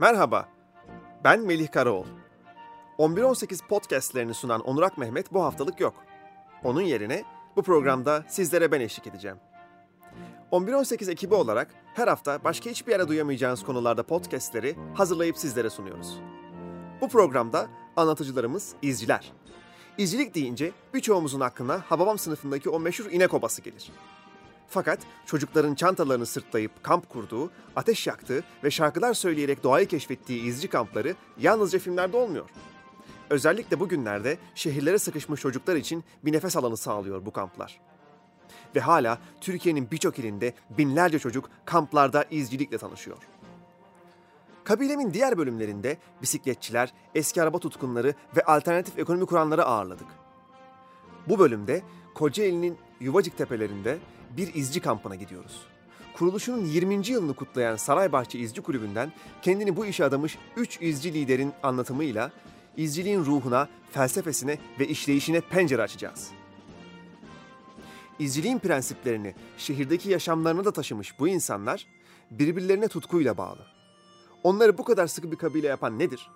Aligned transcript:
Merhaba, 0.00 0.48
ben 1.24 1.40
Melih 1.40 1.68
Karaoğlu. 1.72 2.06
11-18 2.98 3.66
podcastlerini 3.68 4.34
sunan 4.34 4.60
Onurak 4.60 4.98
Mehmet 4.98 5.32
bu 5.32 5.42
haftalık 5.42 5.80
yok. 5.80 5.94
Onun 6.64 6.80
yerine 6.80 7.24
bu 7.56 7.62
programda 7.62 8.24
sizlere 8.28 8.72
ben 8.72 8.80
eşlik 8.80 9.06
edeceğim. 9.06 9.36
11-18 10.52 11.10
ekibi 11.10 11.34
olarak 11.34 11.74
her 11.94 12.08
hafta 12.08 12.44
başka 12.44 12.70
hiçbir 12.70 12.92
yere 12.92 13.08
duyamayacağınız 13.08 13.62
konularda 13.64 14.02
podcastleri 14.02 14.76
hazırlayıp 14.94 15.38
sizlere 15.38 15.70
sunuyoruz. 15.70 16.20
Bu 17.00 17.08
programda 17.08 17.66
anlatıcılarımız 17.96 18.74
izciler. 18.82 19.32
İzcilik 19.98 20.34
deyince 20.34 20.72
birçoğumuzun 20.94 21.40
aklına 21.40 21.80
Hababam 21.88 22.18
sınıfındaki 22.18 22.70
o 22.70 22.80
meşhur 22.80 23.10
inek 23.10 23.34
obası 23.34 23.62
gelir. 23.62 23.92
Fakat 24.68 24.98
çocukların 25.26 25.74
çantalarını 25.74 26.26
sırtlayıp 26.26 26.82
kamp 26.82 27.08
kurduğu, 27.08 27.50
ateş 27.76 28.06
yaktığı 28.06 28.44
ve 28.64 28.70
şarkılar 28.70 29.14
söyleyerek 29.14 29.62
doğayı 29.62 29.88
keşfettiği 29.88 30.42
izci 30.42 30.68
kampları 30.68 31.14
yalnızca 31.38 31.78
filmlerde 31.78 32.16
olmuyor. 32.16 32.50
Özellikle 33.30 33.80
bugünlerde 33.80 34.38
şehirlere 34.54 34.98
sıkışmış 34.98 35.40
çocuklar 35.40 35.76
için 35.76 36.04
bir 36.24 36.32
nefes 36.32 36.56
alanı 36.56 36.76
sağlıyor 36.76 37.26
bu 37.26 37.32
kamplar. 37.32 37.80
Ve 38.76 38.80
hala 38.80 39.18
Türkiye'nin 39.40 39.90
birçok 39.90 40.18
ilinde 40.18 40.54
binlerce 40.70 41.18
çocuk 41.18 41.50
kamplarda 41.64 42.24
izcilikle 42.30 42.78
tanışıyor. 42.78 43.16
Kabilemin 44.64 45.14
diğer 45.14 45.38
bölümlerinde 45.38 45.96
bisikletçiler, 46.22 46.92
eski 47.14 47.42
araba 47.42 47.58
tutkunları 47.58 48.14
ve 48.36 48.44
alternatif 48.44 48.98
ekonomi 48.98 49.26
kuranları 49.26 49.64
ağırladık. 49.64 50.06
Bu 51.28 51.38
bölümde 51.38 51.82
Kocaeli'nin 52.14 52.78
Yuvacık 53.00 53.38
tepelerinde 53.38 53.98
bir 54.36 54.54
izci 54.54 54.80
kampına 54.80 55.14
gidiyoruz. 55.14 55.62
Kuruluşunun 56.14 56.64
20. 56.64 57.08
yılını 57.08 57.34
kutlayan 57.34 57.76
Saraybahçe 57.76 58.38
İzci 58.38 58.62
Kulübü'nden 58.62 59.12
kendini 59.42 59.76
bu 59.76 59.86
işe 59.86 60.04
adamış 60.04 60.38
3 60.56 60.82
izci 60.82 61.14
liderin 61.14 61.52
anlatımıyla 61.62 62.32
izciliğin 62.76 63.24
ruhuna, 63.24 63.68
felsefesine 63.90 64.58
ve 64.78 64.88
işleyişine 64.88 65.40
pencere 65.40 65.82
açacağız. 65.82 66.30
İzciliğin 68.18 68.58
prensiplerini 68.58 69.34
şehirdeki 69.58 70.10
yaşamlarına 70.10 70.64
da 70.64 70.72
taşımış 70.72 71.18
bu 71.18 71.28
insanlar 71.28 71.86
birbirlerine 72.30 72.88
tutkuyla 72.88 73.36
bağlı. 73.36 73.66
Onları 74.42 74.78
bu 74.78 74.84
kadar 74.84 75.06
sıkı 75.06 75.32
bir 75.32 75.36
kabile 75.36 75.66
yapan 75.66 75.98
nedir? 75.98 76.30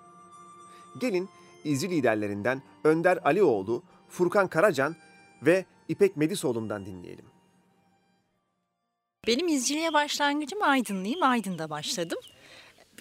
Gelin 1.00 1.28
izci 1.64 1.90
liderlerinden 1.90 2.62
Önder 2.84 3.18
Alioğlu, 3.24 3.82
Furkan 4.08 4.48
Karacan 4.48 4.96
ve 5.42 5.64
İpek 5.88 6.16
Medisoğlu'ndan 6.16 6.86
dinleyelim. 6.86 7.31
Benim 9.26 9.48
izciliğe 9.48 9.92
başlangıcım 9.92 10.62
Aydınlıyım. 10.62 11.22
Aydın'da 11.22 11.70
başladım. 11.70 12.18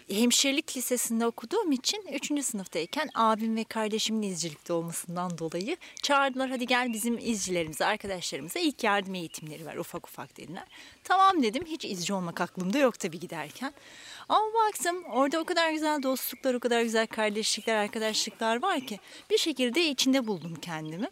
Hemşirelik 0.09 0.77
lisesinde 0.77 1.25
okuduğum 1.25 1.71
için 1.71 2.05
3. 2.13 2.45
sınıftayken 2.45 3.09
abim 3.15 3.55
ve 3.55 3.63
kardeşimin 3.63 4.21
izcilikte 4.21 4.73
olmasından 4.73 5.37
dolayı 5.37 5.77
çağırdılar 6.03 6.49
hadi 6.49 6.65
gel 6.65 6.93
bizim 6.93 7.17
izcilerimize, 7.17 7.85
arkadaşlarımıza 7.85 8.59
ilk 8.59 8.83
yardım 8.83 9.15
eğitimleri 9.15 9.65
var 9.65 9.75
ufak 9.75 10.07
ufak 10.07 10.37
dediler. 10.37 10.63
Tamam 11.03 11.43
dedim 11.43 11.65
hiç 11.65 11.85
izci 11.85 12.13
olmak 12.13 12.41
aklımda 12.41 12.77
yok 12.77 12.99
tabii 12.99 13.19
giderken. 13.19 13.73
Ama 14.29 14.45
baktım 14.53 15.03
orada 15.03 15.39
o 15.39 15.43
kadar 15.43 15.71
güzel 15.71 16.03
dostluklar, 16.03 16.53
o 16.53 16.59
kadar 16.59 16.81
güzel 16.81 17.07
kardeşlikler, 17.07 17.75
arkadaşlıklar 17.75 18.61
var 18.61 18.81
ki 18.81 18.99
bir 19.29 19.37
şekilde 19.37 19.85
içinde 19.85 20.27
buldum 20.27 20.55
kendimi. 20.55 21.09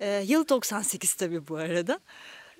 Ee, 0.00 0.24
yıl 0.26 0.48
98 0.48 1.14
tabii 1.14 1.48
bu 1.48 1.56
arada. 1.56 2.00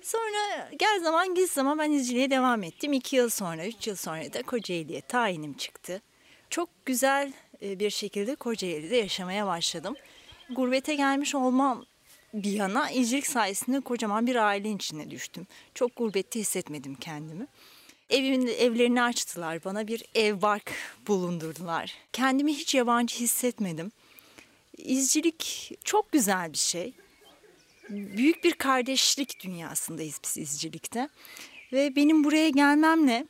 Sonra 0.07 0.69
gel 0.79 0.99
zaman 1.03 1.35
git 1.35 1.51
zaman 1.51 1.79
ben 1.79 1.91
izciliğe 1.91 2.29
devam 2.29 2.63
ettim. 2.63 2.93
İki 2.93 3.15
yıl 3.15 3.29
sonra, 3.29 3.67
üç 3.67 3.87
yıl 3.87 3.95
sonra 3.95 4.33
da 4.33 4.41
Kocaeli'ye 4.43 5.01
tayinim 5.01 5.53
çıktı. 5.53 6.01
Çok 6.49 6.69
güzel 6.85 7.33
e, 7.61 7.79
bir 7.79 7.89
şekilde 7.89 8.35
Kocaeli'de 8.35 8.95
yaşamaya 8.95 9.47
başladım. 9.47 9.95
Gurbete 10.49 10.95
gelmiş 10.95 11.35
olmam 11.35 11.85
bir 12.33 12.51
yana 12.51 12.91
izcilik 12.91 13.27
sayesinde 13.27 13.79
kocaman 13.79 14.27
bir 14.27 14.35
ailenin 14.35 14.75
içine 14.75 15.11
düştüm. 15.11 15.47
Çok 15.73 15.95
gurbette 15.95 16.39
hissetmedim 16.39 16.95
kendimi. 16.95 17.47
Evimin 18.09 18.47
evlerini 18.47 19.01
açtılar. 19.01 19.63
Bana 19.65 19.87
bir 19.87 20.03
ev 20.15 20.41
bark 20.41 20.71
bulundurdular. 21.07 21.93
Kendimi 22.13 22.53
hiç 22.53 22.75
yabancı 22.75 23.19
hissetmedim. 23.19 23.91
İzcilik 24.77 25.71
çok 25.83 26.11
güzel 26.11 26.53
bir 26.53 26.57
şey 26.57 26.93
büyük 27.89 28.43
bir 28.43 28.53
kardeşlik 28.53 29.43
dünyasındayız 29.43 30.19
biz 30.23 30.37
izcilikte. 30.37 31.09
Ve 31.73 31.95
benim 31.95 32.23
buraya 32.23 32.49
gelmemle 32.49 33.27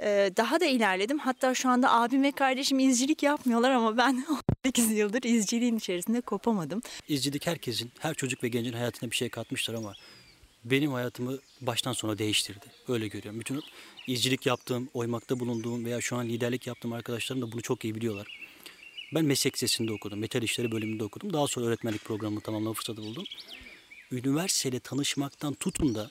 e, 0.00 0.30
daha 0.36 0.60
da 0.60 0.64
ilerledim. 0.64 1.18
Hatta 1.18 1.54
şu 1.54 1.68
anda 1.68 1.92
abim 1.92 2.22
ve 2.22 2.32
kardeşim 2.32 2.78
izcilik 2.78 3.22
yapmıyorlar 3.22 3.70
ama 3.70 3.96
ben 3.96 4.26
18 4.64 4.90
yıldır 4.90 5.22
izciliğin 5.22 5.76
içerisinde 5.76 6.20
kopamadım. 6.20 6.82
İzcilik 7.08 7.46
herkesin, 7.46 7.90
her 7.98 8.14
çocuk 8.14 8.44
ve 8.44 8.48
gencin 8.48 8.72
hayatına 8.72 9.10
bir 9.10 9.16
şey 9.16 9.28
katmıştır 9.28 9.74
ama 9.74 9.94
benim 10.64 10.92
hayatımı 10.92 11.38
baştan 11.60 11.92
sona 11.92 12.18
değiştirdi. 12.18 12.66
Öyle 12.88 13.08
görüyorum. 13.08 13.40
Bütün 13.40 13.62
izcilik 14.06 14.46
yaptığım, 14.46 14.88
oymakta 14.94 15.40
bulunduğum 15.40 15.84
veya 15.84 16.00
şu 16.00 16.16
an 16.16 16.28
liderlik 16.28 16.66
yaptığım 16.66 16.92
arkadaşlarım 16.92 17.42
da 17.42 17.52
bunu 17.52 17.62
çok 17.62 17.84
iyi 17.84 17.94
biliyorlar. 17.94 18.26
Ben 19.14 19.24
meslek 19.24 19.58
sesinde 19.58 19.92
okudum. 19.92 20.18
Metal 20.18 20.42
işleri 20.42 20.72
bölümünde 20.72 21.04
okudum. 21.04 21.32
Daha 21.32 21.46
sonra 21.46 21.66
öğretmenlik 21.66 22.04
programını 22.04 22.40
tamamlama 22.40 22.74
fırsatı 22.74 23.02
buldum 23.02 23.24
üniversiteyle 24.12 24.80
tanışmaktan 24.80 25.54
tutun 25.54 25.94
da 25.94 26.10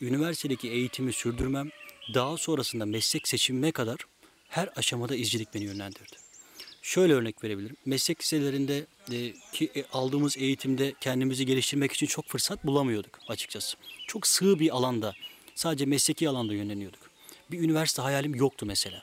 üniversitedeki 0.00 0.70
eğitimi 0.70 1.12
sürdürmem 1.12 1.70
daha 2.14 2.36
sonrasında 2.36 2.86
meslek 2.86 3.28
seçimime 3.28 3.72
kadar 3.72 3.98
her 4.48 4.70
aşamada 4.76 5.16
izcilik 5.16 5.54
beni 5.54 5.64
yönlendirdi. 5.64 6.16
Şöyle 6.82 7.12
örnek 7.12 7.44
verebilirim. 7.44 7.76
Meslek 7.86 8.20
liselerinde 8.20 8.86
e, 9.12 9.32
ki 9.52 9.70
e, 9.76 9.84
aldığımız 9.92 10.36
eğitimde 10.36 10.94
kendimizi 11.00 11.46
geliştirmek 11.46 11.92
için 11.92 12.06
çok 12.06 12.28
fırsat 12.28 12.66
bulamıyorduk 12.66 13.18
açıkçası. 13.28 13.76
Çok 14.06 14.26
sığ 14.26 14.58
bir 14.58 14.76
alanda, 14.76 15.14
sadece 15.54 15.86
mesleki 15.86 16.28
alanda 16.28 16.54
yönleniyorduk. 16.54 17.10
Bir 17.50 17.60
üniversite 17.60 18.02
hayalim 18.02 18.34
yoktu 18.34 18.66
mesela. 18.66 19.02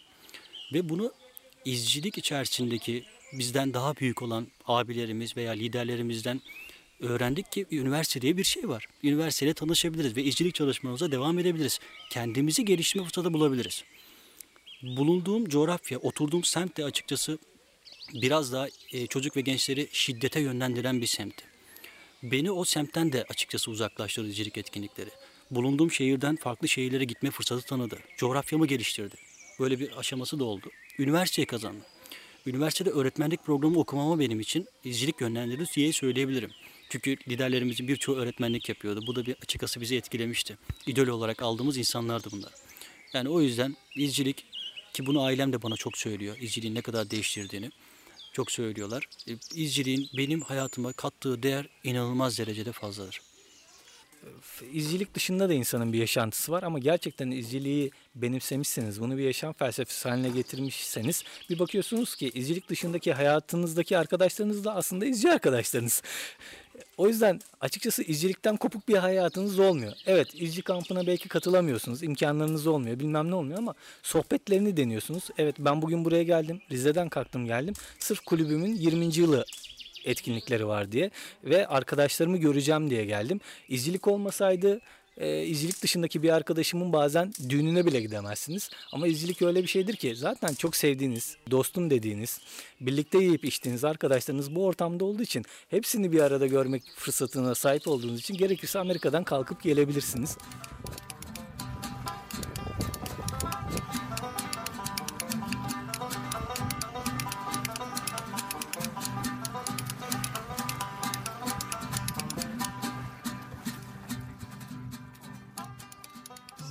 Ve 0.74 0.90
bunu 0.90 1.14
izcilik 1.66 2.18
içerisindeki 2.18 3.06
bizden 3.34 3.74
daha 3.74 3.96
büyük 3.96 4.22
olan 4.22 4.48
abilerimiz 4.66 5.38
veya 5.38 5.52
liderlerimizden 5.52 6.42
öğrendik 7.00 7.52
ki 7.52 7.66
üniversite 7.72 8.22
diye 8.22 8.38
bir 8.38 8.44
şey 8.44 8.70
var. 8.70 8.88
Üniversiteyle 9.04 9.54
tanışabiliriz 9.54 10.16
ve 10.16 10.24
izcilik 10.24 10.56
çalışmalarımıza 10.56 11.12
devam 11.12 11.40
edebiliriz. 11.40 11.80
Kendimizi 12.10 12.66
geliştirme 12.66 13.06
fırsatı 13.06 13.34
bulabiliriz. 13.34 13.84
Bulunduğum 14.84 15.50
coğrafya, 15.50 15.98
oturduğum 15.98 16.44
semt 16.44 16.78
de 16.78 16.86
açıkçası 16.86 17.38
biraz 18.14 18.54
daha 18.54 18.68
e, 18.92 19.08
çocuk 19.08 19.38
ve 19.38 19.42
gençleri 19.42 19.90
şiddete 19.92 20.40
yönlendiren 20.40 21.02
bir 21.02 21.08
semtti. 21.08 21.46
Beni 22.24 22.52
o 22.52 22.66
semtten 22.66 23.12
de 23.12 23.26
açıkçası 23.30 23.72
uzaklaştırdı 23.72 24.28
izcilik 24.28 24.58
etkinlikleri. 24.58 25.10
Bulunduğum 25.52 25.92
şehirden 25.92 26.36
farklı 26.36 26.68
şehirlere 26.68 27.04
gitme 27.04 27.32
fırsatı 27.32 27.66
tanıdı. 27.66 28.00
Coğrafyamı 28.18 28.68
geliştirdi. 28.68 29.16
Böyle 29.60 29.80
bir 29.80 29.98
aşaması 29.98 30.40
da 30.40 30.44
oldu. 30.44 30.70
Üniversiteyi 31.00 31.46
kazandım. 31.46 31.84
Üniversitede 32.46 32.90
öğretmenlik 32.90 33.44
programı 33.46 33.80
okumama 33.80 34.20
benim 34.20 34.40
için 34.40 34.68
izcilik 34.84 35.22
yönlendirdi 35.22 35.66
diye 35.76 35.94
söyleyebilirim. 35.94 36.52
Çünkü 36.90 37.18
liderlerimizin 37.28 37.88
birçoğu 37.88 38.16
öğretmenlik 38.16 38.70
yapıyordu. 38.70 39.04
Bu 39.08 39.16
da 39.16 39.26
bir 39.26 39.36
açıkçası 39.44 39.82
bizi 39.82 39.96
etkilemişti. 39.96 40.58
İdol 40.88 41.08
olarak 41.08 41.42
aldığımız 41.42 41.78
insanlardı 41.78 42.28
bunlar. 42.32 42.54
Yani 43.14 43.30
o 43.30 43.42
yüzden 43.42 43.76
izcilik 43.96 44.46
ki 44.94 45.06
bunu 45.06 45.24
ailem 45.24 45.54
de 45.54 45.62
bana 45.62 45.76
çok 45.76 45.98
söylüyor. 45.98 46.38
İzciliğin 46.40 46.76
ne 46.76 46.82
kadar 46.82 47.12
değiştirdiğini 47.12 47.72
çok 48.34 48.52
söylüyorlar. 48.52 49.10
E, 49.28 49.32
izciliğin 49.56 50.10
benim 50.18 50.42
hayatıma 50.42 50.94
kattığı 50.94 51.44
değer 51.44 51.68
inanılmaz 51.84 52.40
derecede 52.40 52.72
fazladır 52.72 53.22
izcilik 54.74 55.14
dışında 55.14 55.50
da 55.50 55.54
insanın 55.54 55.94
bir 55.94 55.98
yaşantısı 55.98 56.52
var 56.52 56.64
ama 56.64 56.80
gerçekten 56.80 57.32
izciliği 57.32 57.92
benimsemişseniz, 58.16 59.02
bunu 59.02 59.18
bir 59.18 59.24
yaşam 59.24 59.54
felsefesi 59.54 60.10
haline 60.10 60.30
getirmişseniz 60.30 61.24
bir 61.50 61.60
bakıyorsunuz 61.60 62.16
ki 62.16 62.32
izcilik 62.34 62.70
dışındaki 62.70 63.14
hayatınızdaki 63.14 63.98
arkadaşlarınız 63.98 64.66
da 64.66 64.76
aslında 64.76 65.06
izci 65.06 65.32
arkadaşlarınız. 65.32 66.02
O 66.98 67.08
yüzden 67.08 67.42
açıkçası 67.62 68.04
izcilikten 68.04 68.58
kopuk 68.58 68.88
bir 68.88 68.96
hayatınız 68.96 69.60
olmuyor. 69.60 69.94
Evet 70.06 70.28
izci 70.34 70.62
kampına 70.62 71.08
belki 71.08 71.30
katılamıyorsunuz, 71.30 72.04
imkanlarınız 72.04 72.68
olmuyor, 72.68 73.00
bilmem 73.00 73.32
ne 73.32 73.36
olmuyor 73.36 73.58
ama 73.58 73.74
sohbetlerini 74.04 74.78
deniyorsunuz. 74.78 75.24
Evet 75.38 75.56
ben 75.60 75.82
bugün 75.82 76.06
buraya 76.06 76.24
geldim, 76.24 76.62
Rize'den 76.72 77.10
kalktım 77.10 77.46
geldim. 77.46 77.74
Sırf 78.00 78.20
kulübümün 78.20 78.76
20. 78.76 79.18
yılı 79.18 79.46
etkinlikleri 80.06 80.68
var 80.68 80.92
diye 80.92 81.12
ve 81.44 81.68
arkadaşlarımı 81.68 82.38
göreceğim 82.38 82.90
diye 82.90 83.06
geldim. 83.06 83.40
İzcilik 83.70 84.08
olmasaydı 84.08 84.82
e, 85.18 85.44
izcilik 85.44 85.84
dışındaki 85.84 86.24
bir 86.24 86.30
arkadaşımın 86.30 86.94
bazen 86.94 87.34
düğününe 87.50 87.86
bile 87.86 88.02
gidemezsiniz. 88.02 88.70
Ama 88.92 89.08
izcilik 89.08 89.42
öyle 89.42 89.64
bir 89.64 89.68
şeydir 89.68 89.96
ki 89.96 90.16
zaten 90.16 90.54
çok 90.54 90.76
sevdiğiniz, 90.76 91.38
dostum 91.52 91.90
dediğiniz, 91.90 92.42
birlikte 92.82 93.18
yiyip 93.18 93.46
içtiğiniz 93.46 93.84
arkadaşlarınız 93.86 94.56
bu 94.56 94.66
ortamda 94.66 95.06
olduğu 95.06 95.24
için 95.24 95.46
hepsini 95.70 96.12
bir 96.12 96.20
arada 96.20 96.48
görmek 96.48 96.84
fırsatına 96.96 97.56
sahip 97.56 97.88
olduğunuz 97.88 98.20
için 98.20 98.38
gerekirse 98.38 98.80
Amerika'dan 98.80 99.24
kalkıp 99.24 99.64
gelebilirsiniz. 99.64 100.38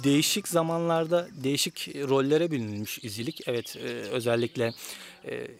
Değişik 0.05 0.49
zamanlarda 0.49 1.29
değişik 1.45 1.89
rollere 1.97 2.51
bürünmüş 2.51 2.99
izcilik. 3.05 3.41
Evet 3.47 3.77
e, 3.77 3.89
özellikle 3.89 4.73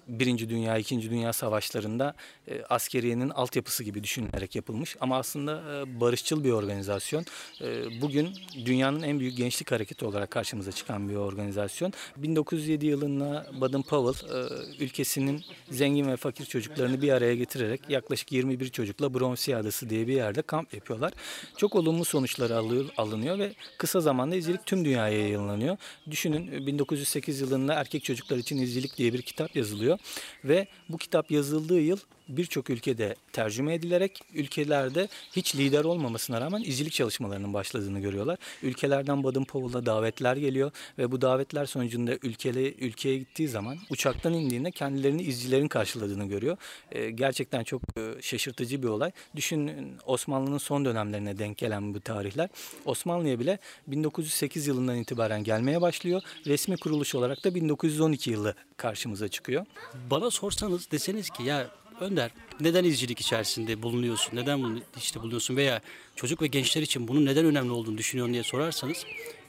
Birinci 0.09 0.49
Dünya, 0.49 0.79
İkinci 0.79 1.11
Dünya 1.11 1.33
Savaşlarında 1.33 2.15
e, 2.49 2.63
askeriyenin 2.63 3.31
altyapısı 3.31 3.85
gibi 3.85 4.05
düşünülerek 4.05 4.57
yapılmış. 4.57 4.97
Ama 5.01 5.19
aslında 5.19 5.53
e, 5.53 6.01
barışçıl 6.01 6.45
bir 6.45 6.51
organizasyon. 6.51 7.25
E, 7.61 8.01
bugün 8.01 8.29
dünyanın 8.65 9.03
en 9.03 9.21
büyük 9.21 9.37
gençlik 9.37 9.73
hareketi 9.73 10.05
olarak 10.05 10.31
karşımıza 10.31 10.73
çıkan 10.73 11.09
bir 11.09 11.15
organizasyon. 11.15 11.93
1907 12.17 12.87
yılında 12.87 13.47
Baden 13.61 13.83
Powell 13.83 14.29
e, 14.31 14.85
ülkesinin 14.85 15.45
zengin 15.71 16.09
ve 16.09 16.17
fakir 16.17 16.45
çocuklarını 16.45 17.03
bir 17.03 17.13
araya 17.13 17.35
getirerek 17.35 17.81
yaklaşık 17.89 18.33
21 18.33 18.69
çocukla 18.69 19.15
Bronsi 19.15 19.57
Adası 19.57 19.91
diye 19.91 20.07
bir 20.07 20.15
yerde 20.15 20.43
kamp 20.43 20.75
yapıyorlar. 20.75 21.13
Çok 21.57 21.75
olumlu 21.75 22.05
sonuçlar 22.05 22.51
alıyor, 22.51 22.85
alınıyor 22.97 23.39
ve 23.39 23.53
kısa 23.79 24.01
zamanda 24.01 24.37
izcilik 24.37 24.67
tüm 24.67 24.85
dünyaya 24.85 25.19
yayınlanıyor. 25.19 25.77
Düşünün 26.11 26.67
1908 26.67 27.41
yılında 27.41 27.75
erkek 27.75 28.05
çocuklar 28.05 28.37
için 28.37 28.59
izcilik 28.59 28.97
diye 28.97 29.13
bir 29.13 29.23
kitap 29.23 29.54
yazılıyor. 29.57 29.99
Ve 30.45 30.67
bu 30.89 30.99
kitap 30.99 31.31
yazıldığı 31.31 31.81
yıl 31.81 31.99
birçok 32.29 32.71
ülkede 32.71 33.15
tercüme 33.33 33.75
edilerek 33.75 34.21
ülkelerde 34.35 35.09
hiç 35.37 35.57
lider 35.57 35.85
olmamasına 35.85 36.41
rağmen 36.41 36.63
izcilik 36.63 36.93
çalışmalarının 36.93 37.55
başladığını 37.55 38.01
görüyorlar. 38.01 38.39
Ülkelerden 38.63 39.25
Baden 39.25 39.45
Powell'a 39.45 39.87
davetler 39.87 40.37
geliyor 40.37 40.71
ve 40.99 41.13
bu 41.13 41.21
davetler 41.21 41.67
sonucunda 41.67 42.13
ülkeli, 42.23 42.75
ülkeye 42.81 43.19
gittiği 43.19 43.49
zaman 43.49 43.79
uçaktan 43.91 44.35
indiğinde 44.35 44.71
kendilerini 44.71 45.23
izcilerin 45.23 45.69
karşıladığını 45.69 46.25
görüyor. 46.25 46.57
E, 46.93 47.11
gerçekten 47.11 47.65
çok 47.65 47.83
e, 47.99 48.23
şaşırtıcı 48.23 48.83
bir 48.83 48.89
olay. 48.89 49.11
Düşünün 49.37 49.97
Osmanlı'nın 50.07 50.59
son 50.59 50.85
dönemlerine 50.85 51.39
denk 51.39 51.59
gelen 51.59 51.95
bu 51.95 52.01
tarihler. 52.01 52.49
Osmanlı'ya 52.85 53.41
bile 53.41 53.59
1908 53.87 54.67
yılından 54.67 54.97
itibaren 54.97 55.45
gelmeye 55.45 55.81
başlıyor. 55.81 56.23
Resmi 56.47 56.77
kuruluş 56.77 57.15
olarak 57.15 57.45
da 57.45 57.55
1912 57.55 58.31
yılı 58.31 58.55
karşımıza 58.77 59.29
çıkıyor. 59.29 59.67
Bana 60.11 60.31
sorsanız 60.31 60.91
deseniz 60.91 61.31
ki 61.31 61.43
ya 61.43 61.71
Önder 62.01 62.31
neden 62.61 62.85
izcilik 62.85 63.21
içerisinde 63.21 63.83
bulunuyorsun? 63.83 64.37
Neden 64.37 64.63
bunu 64.63 64.79
işte 64.97 65.21
bulunuyorsun 65.21 65.57
veya 65.57 65.81
çocuk 66.17 66.43
ve 66.43 66.47
gençler 66.47 66.83
için 66.83 67.09
bunun 67.09 67.27
neden 67.27 67.45
önemli 67.45 67.73
olduğunu 67.73 67.99
düşünüyorsun 67.99 68.33
diye 68.33 68.43
sorarsanız 68.43 69.07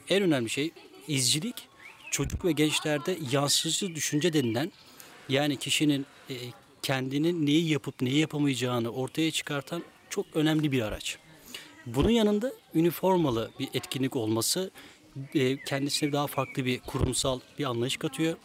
en 0.08 0.22
önemli 0.22 0.50
şey 0.50 0.70
izcilik 1.08 1.68
çocuk 2.10 2.44
ve 2.44 2.52
gençlerde 2.52 3.18
yansıtıcı 3.32 3.94
düşünce 3.94 4.32
denilen 4.32 4.72
yani 5.28 5.56
kişinin 5.56 6.06
e, 6.30 6.34
kendinin 6.82 7.46
neyi 7.46 7.68
yapıp 7.68 8.02
neyi 8.02 8.18
yapamayacağını 8.18 8.90
ortaya 8.90 9.30
çıkartan 9.30 9.82
çok 10.10 10.26
önemli 10.34 10.72
bir 10.72 10.82
araç. 10.82 11.18
Bunun 11.86 12.10
yanında 12.10 12.52
üniformalı 12.74 13.50
bir 13.58 13.68
etkinlik 13.74 14.16
olması 14.16 14.70
e, 15.34 15.56
kendisine 15.64 16.12
daha 16.12 16.26
farklı 16.26 16.64
bir 16.64 16.80
kurumsal 16.80 17.40
bir 17.58 17.64
anlayış 17.64 17.96
katıyor. 17.96 18.36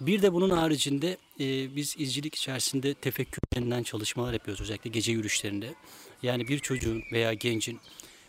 Bir 0.00 0.22
de 0.22 0.32
bunun 0.32 0.50
haricinde 0.50 1.16
e, 1.40 1.76
biz 1.76 1.94
izcilik 1.98 2.34
içerisinde 2.34 2.94
tefekkür 2.94 3.42
denilen 3.54 3.82
çalışmalar 3.82 4.32
yapıyoruz 4.32 4.60
özellikle 4.60 4.90
gece 4.90 5.12
yürüyüşlerinde. 5.12 5.74
Yani 6.22 6.48
bir 6.48 6.58
çocuğun 6.58 7.02
veya 7.12 7.34
gencin 7.34 7.80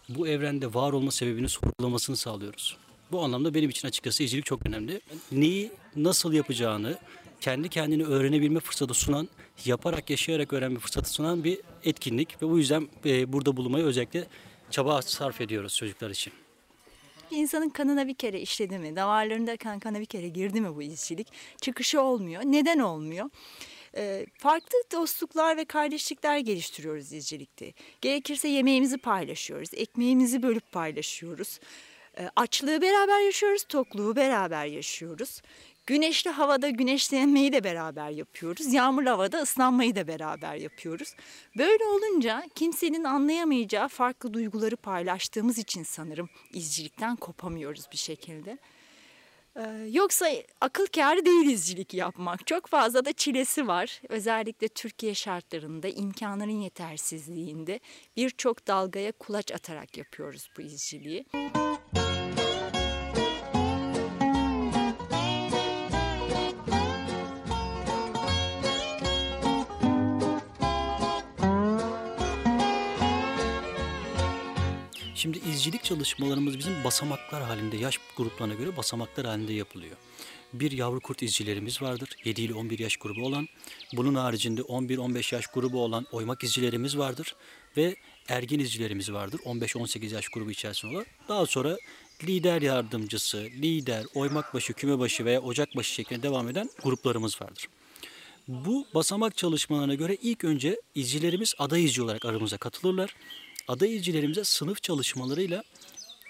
bu 0.10 0.27
evrende 0.27 0.74
var 0.74 0.94
olma 0.94 1.12
sebebini 1.12 1.50
sorgulamasını 1.50 2.18
sağlıyoruz. 2.18 2.77
Bu 3.12 3.24
anlamda 3.24 3.54
benim 3.54 3.69
için 3.69 3.88
açıkçası 3.88 4.24
izcilik 4.24 4.45
çok 4.45 4.66
önemli. 4.66 5.01
Neyi 5.31 5.71
nasıl 5.95 6.33
yapacağını 6.33 6.98
kendi 7.42 7.69
kendini 7.69 8.04
öğrenebilme 8.06 8.60
fırsatı 8.60 8.94
sunan, 8.94 9.30
yaparak 9.65 10.10
yaşayarak 10.10 10.54
öğrenme 10.54 10.80
fırsatı 10.80 11.13
sunan 11.13 11.44
bir 11.44 11.60
etkinlik 11.83 12.42
ve 12.42 12.50
bu 12.50 12.57
yüzden 12.57 12.89
e, 13.06 13.33
burada 13.33 13.57
bulunmayı 13.57 13.86
özellikle 13.86 14.27
çaba 14.72 15.01
sarf 15.01 15.42
ediyoruz 15.42 15.75
çocuklar 15.75 16.10
için. 16.10 16.33
İnsanın 17.31 17.70
kanına 17.70 18.08
bir 18.08 18.14
kere 18.14 18.40
işledi 18.40 18.80
mi, 18.80 18.96
damarlarında 18.96 19.58
kan 19.58 19.80
kana 19.80 20.00
bir 20.00 20.06
kere 20.06 20.28
girdi 20.28 20.62
mi 20.62 20.76
bu 20.76 20.81
izcilik, 20.81 21.28
çıkışı 21.62 22.02
olmuyor. 22.02 22.42
Neden 22.46 22.80
olmuyor? 22.80 23.30
Ee, 23.96 24.26
farklı 24.38 24.78
dostluklar 24.92 25.58
ve 25.58 25.66
kardeşlikler 25.66 26.38
geliştiriyoruz 26.38 27.14
izcilikte. 27.14 27.74
Gerekirse 28.02 28.48
yemeğimizi 28.48 28.98
paylaşıyoruz, 28.98 29.70
ekmeğimizi 29.74 30.44
bölüp 30.44 30.72
paylaşıyoruz. 30.72 31.60
Ee, 32.18 32.30
açlığı 32.36 32.81
beraber 32.81 33.20
yaşıyoruz, 33.20 33.64
tokluğu 33.64 34.16
beraber 34.16 34.66
yaşıyoruz. 34.66 35.42
Güneşli 35.89 36.30
havada 36.30 36.69
güneşlenmeyi 36.69 37.53
de 37.53 37.63
beraber 37.63 38.09
yapıyoruz. 38.09 38.74
Yağmurlu 38.74 39.09
havada 39.09 39.41
ıslanmayı 39.41 39.95
da 39.95 40.07
beraber 40.07 40.56
yapıyoruz. 40.56 41.15
Böyle 41.57 41.83
olunca 41.83 42.44
kimsenin 42.56 43.03
anlayamayacağı 43.03 43.88
farklı 43.88 44.33
duyguları 44.33 44.77
paylaştığımız 44.77 45.57
için 45.57 45.83
sanırım 45.83 46.30
izcilikten 46.53 47.15
kopamıyoruz 47.15 47.86
bir 47.91 47.97
şekilde. 47.97 48.57
Ee, 49.56 49.88
yoksa 49.91 50.27
akıl 50.62 50.86
kârı 50.86 51.25
değil 51.25 51.50
izcilik 51.50 51.94
yapmak. 51.94 52.47
Çok 52.47 52.68
fazla 52.68 53.06
da 53.06 53.13
çilesi 53.13 53.68
var. 53.68 54.01
Özellikle 54.09 54.68
Türkiye 54.68 55.15
şartlarında 55.15 55.88
imkanların 55.88 56.62
yetersizliğinde 56.62 57.80
birçok 58.18 58.68
dalgaya 58.68 59.12
kulaç 59.12 59.51
atarak 59.51 59.97
yapıyoruz 59.97 60.50
bu 60.57 60.62
izciliği. 60.62 61.25
Şimdi 75.19 75.39
izcilik 75.54 75.83
çalışmalarımız 75.83 76.57
bizim 76.57 76.83
basamaklar 76.83 77.44
halinde, 77.44 77.77
yaş 77.77 78.00
gruplarına 78.18 78.54
göre 78.54 78.77
basamaklar 78.77 79.25
halinde 79.25 79.54
yapılıyor. 79.54 79.95
Bir 80.54 80.71
yavru 80.71 81.00
kurt 81.00 81.24
izcilerimiz 81.24 81.81
vardır. 81.81 82.10
7 82.25 82.42
ile 82.42 82.54
11 82.54 82.80
yaş 82.80 82.98
grubu 82.98 83.25
olan. 83.25 83.48
Bunun 83.94 84.16
haricinde 84.16 84.62
11-15 84.62 85.36
yaş 85.36 85.48
grubu 85.48 85.83
olan 85.83 86.06
oymak 86.12 86.44
izcilerimiz 86.44 86.98
vardır. 86.98 87.36
Ve 87.77 87.96
ergin 88.27 88.60
izcilerimiz 88.60 89.13
vardır. 89.13 89.39
15-18 89.46 90.13
yaş 90.13 90.29
grubu 90.29 90.51
içerisinde 90.51 90.96
olan. 90.96 91.05
Daha 91.27 91.46
sonra 91.46 91.77
lider 92.24 92.62
yardımcısı, 92.62 93.38
lider, 93.38 94.05
oymakbaşı, 94.15 94.74
kümebaşı 94.74 95.25
veya 95.25 95.41
ocakbaşı 95.41 95.94
şeklinde 95.94 96.24
devam 96.24 96.50
eden 96.50 96.70
gruplarımız 96.84 97.41
vardır. 97.41 97.67
Bu 98.48 98.88
basamak 98.94 99.38
çalışmalarına 99.38 99.94
göre 99.94 100.17
ilk 100.22 100.44
önce 100.44 100.82
izcilerimiz 100.96 101.53
aday 101.58 101.86
izci 101.86 102.01
olarak 102.01 102.25
aramıza 102.25 102.58
katılırlar 102.58 103.15
aday 103.70 103.96
izcilerimize 103.96 104.44
sınıf 104.44 104.84
çalışmalarıyla 104.84 105.64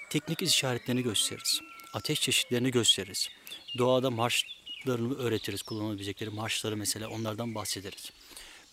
teknik 0.09 0.41
işaretlerini 0.41 1.03
gösteririz. 1.03 1.61
Ateş 1.93 2.21
çeşitlerini 2.21 2.71
gösteririz. 2.71 3.29
Doğada 3.77 4.09
marşlarını 4.11 5.17
öğretiriz. 5.17 5.61
Kullanabilecekleri 5.61 6.29
marşları 6.29 6.77
mesela 6.77 7.09
onlardan 7.09 7.55
bahsederiz. 7.55 8.11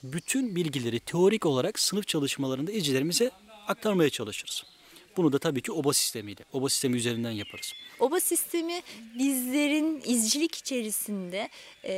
Bütün 0.03 0.57
bilgileri 0.57 1.01
teorik 1.01 1.47
olarak 1.47 1.79
sınıf 1.79 2.09
çalışmalarında 2.09 2.73
izcilerimize 2.73 3.31
aktarmaya 3.67 4.11
çalışırız. 4.11 4.65
Bunu 5.17 5.33
da 5.33 5.39
tabii 5.39 5.61
ki 5.61 5.73
oba 5.73 5.93
sistemiyle, 5.93 6.45
oba 6.53 6.69
sistemi 6.69 6.97
üzerinden 6.97 7.31
yaparız. 7.31 7.73
Oba 8.01 8.21
sistemi 8.21 8.83
bizlerin 9.19 10.03
izcilik 10.07 10.55
içerisinde 10.55 11.49
e, 11.85 11.93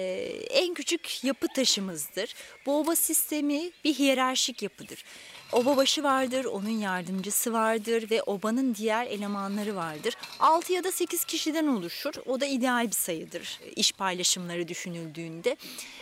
en 0.51 0.75
küçük 0.75 1.25
yapı 1.25 1.49
taşımızdır. 1.49 2.35
Bu 2.67 2.79
oba 2.79 2.97
sistemi 2.97 3.71
bir 3.85 3.95
hiyerarşik 3.95 4.63
yapıdır. 4.63 5.05
Oba 5.53 5.77
başı 5.77 6.03
vardır, 6.03 6.45
onun 6.45 6.69
yardımcısı 6.69 7.53
vardır 7.53 8.11
ve 8.11 8.23
obanın 8.23 8.75
diğer 8.75 9.07
elemanları 9.07 9.77
vardır. 9.77 10.15
6 10.41 10.73
ya 10.73 10.85
da 10.85 10.93
8 10.93 11.25
kişiden 11.25 11.67
oluşur. 11.67 12.15
O 12.27 12.41
da 12.41 12.47
ideal 12.47 12.87
bir 12.87 12.93
sayıdır 12.93 13.61
iş 13.77 13.93
paylaşımları 13.93 14.69
düşünüldüğünde. 14.69 15.57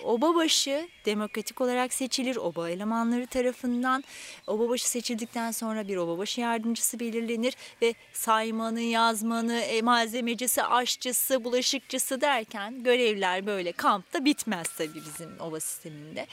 Oba 0.04 0.34
başı 0.34 0.88
demokratik 1.04 1.60
olarak 1.60 1.94
seçilir 1.94 2.36
oba 2.36 2.70
elemanları 2.70 3.26
tarafından. 3.26 4.04
Oba 4.46 4.68
başı 4.68 4.90
seçildikten 4.90 5.50
sonra 5.50 5.88
bir 5.88 5.96
oba 5.96 6.18
başı 6.18 6.40
yardımcısı 6.40 7.00
belirlenir 7.00 7.56
ve 7.82 7.94
saymanı, 8.12 8.80
yazmanı, 8.80 9.60
e, 9.60 9.82
malzemecisi, 9.82 10.62
aşçısı, 10.62 11.44
bulaşıkçısı 11.44 12.20
derken 12.20 12.82
görevler 12.82 13.46
böyle 13.46 13.72
kampta 13.72 14.24
bitmez 14.24 14.66
tabii 14.78 15.00
bizim 15.06 15.40
oba 15.40 15.60
sisteminde. 15.60 16.26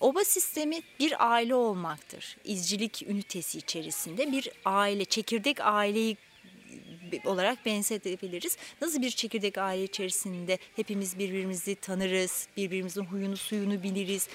Oba 0.00 0.24
sistemi 0.24 0.80
bir 1.00 1.32
aile 1.32 1.54
olmaktır 1.54 2.36
izcilik 2.58 3.02
ünitesi 3.08 3.58
içerisinde 3.58 4.32
bir 4.32 4.50
aile, 4.64 5.04
çekirdek 5.04 5.60
aileyi 5.60 6.16
olarak 7.24 7.66
benzetebiliriz. 7.66 8.56
Nasıl 8.80 9.02
bir 9.02 9.10
çekirdek 9.10 9.58
aile 9.58 9.84
içerisinde 9.84 10.58
hepimiz 10.76 11.18
birbirimizi 11.18 11.74
tanırız, 11.74 12.48
birbirimizin 12.56 13.04
huyunu 13.04 13.36
suyunu 13.36 13.82
biliriz, 13.82 14.28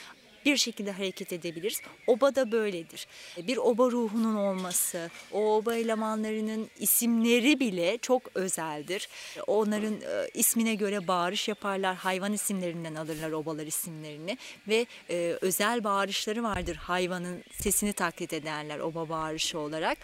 bir 0.46 0.58
şekilde 0.58 0.92
hareket 0.92 1.34
edebiliriz. 1.34 1.82
Oba 2.08 2.36
da 2.36 2.52
böyledir. 2.52 3.08
Bir 3.38 3.58
oba 3.58 3.92
ruhunun 3.92 4.36
olması, 4.36 5.10
o 5.32 5.56
oba 5.56 5.76
elemanlarının 5.76 6.70
isimleri 6.80 7.60
bile 7.60 7.98
çok 7.98 8.22
özeldir. 8.36 9.10
Onların 9.48 9.94
e, 9.94 10.30
ismine 10.34 10.76
göre 10.76 11.08
bağırış 11.08 11.48
yaparlar. 11.48 11.96
Hayvan 11.96 12.34
isimlerinden 12.34 12.96
alırlar 12.96 13.32
obalar 13.32 13.66
isimlerini 13.68 14.38
ve 14.68 14.86
e, 15.10 15.38
özel 15.42 15.84
bağırışları 15.84 16.44
vardır. 16.44 16.76
Hayvanın 16.76 17.44
sesini 17.52 17.94
taklit 17.94 18.34
ederler 18.34 18.80
oba 18.80 19.10
bağırışı 19.10 19.60
olarak. 19.60 19.98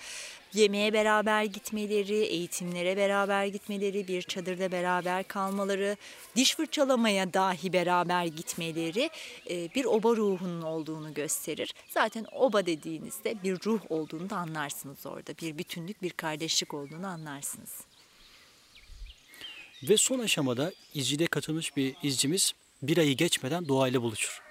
Yemeğe 0.54 0.94
beraber 0.94 1.44
gitmeleri, 1.44 2.16
eğitimlere 2.16 2.98
beraber 2.98 3.46
gitmeleri, 3.46 4.08
bir 4.08 4.22
çadırda 4.22 4.72
beraber 4.72 5.24
kalmaları, 5.24 5.98
diş 6.36 6.56
fırçalamaya 6.56 7.34
dahi 7.34 7.74
beraber 7.74 8.26
gitmeleri 8.26 9.10
e, 9.50 9.70
bir 9.76 9.86
oba 9.86 10.16
ruhunun 10.16 10.62
olduğunu 10.62 11.14
gösterir. 11.14 11.74
Zaten 11.90 12.26
oba 12.32 12.66
dediğinizde 12.66 13.44
bir 13.44 13.58
ruh 13.66 13.82
olduğunu 13.90 14.30
da 14.30 14.36
anlarsınız 14.36 15.06
orada. 15.06 15.34
Bir 15.42 15.58
bütünlük, 15.58 16.02
bir 16.02 16.10
kardeşlik 16.10 16.74
olduğunu 16.74 17.08
anlarsınız. 17.08 17.82
Ve 19.84 19.98
son 19.98 20.20
aşamada 20.20 20.74
izcide 20.94 21.28
katılmış 21.28 21.76
bir 21.78 21.96
izcimiz 22.04 22.54
bir 22.82 22.98
ayı 22.98 23.18
geçmeden 23.18 23.68
doğayla 23.68 24.02
buluşur. 24.02 24.42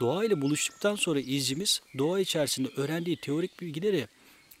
Doğayla 0.00 0.42
buluştuktan 0.42 0.94
sonra 0.94 1.20
izcimiz 1.20 1.80
doğa 1.98 2.20
içerisinde 2.20 2.68
öğrendiği 2.76 3.16
teorik 3.20 3.60
bilgileri 3.60 4.08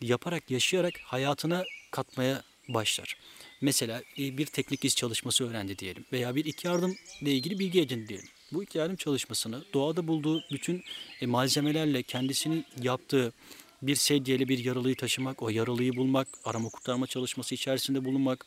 yaparak, 0.00 0.50
yaşayarak 0.50 0.94
hayatına 1.04 1.64
katmaya 1.90 2.42
başlar. 2.68 3.16
Mesela 3.60 4.02
e, 4.18 4.38
bir 4.38 4.46
teknik 4.46 4.84
iz 4.84 4.96
çalışması 4.96 5.50
öğrendi 5.50 5.78
diyelim 5.78 6.04
veya 6.12 6.34
bir 6.34 6.44
ilk 6.44 6.64
yardım 6.64 6.96
ile 7.20 7.32
ilgili 7.32 7.58
bilgi 7.58 7.80
edindi 7.80 8.08
diyelim. 8.08 8.28
Bu 8.52 8.62
ilk 8.62 8.74
yardım 8.74 8.96
çalışmasını 8.96 9.64
doğada 9.74 10.06
bulduğu 10.06 10.42
bütün 10.52 10.82
e, 11.20 11.26
malzemelerle 11.26 12.02
kendisinin 12.02 12.64
yaptığı 12.82 13.32
bir 13.82 13.96
sedyeyle 13.96 14.48
bir 14.48 14.64
yaralıyı 14.64 14.96
taşımak, 14.96 15.42
o 15.42 15.48
yaralıyı 15.48 15.96
bulmak, 15.96 16.28
arama 16.44 16.68
kurtarma 16.68 17.06
çalışması 17.06 17.54
içerisinde 17.54 18.04
bulunmak. 18.04 18.46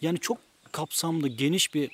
Yani 0.00 0.18
çok 0.18 0.38
kapsamlı, 0.72 1.28
geniş 1.28 1.74
bir 1.74 1.90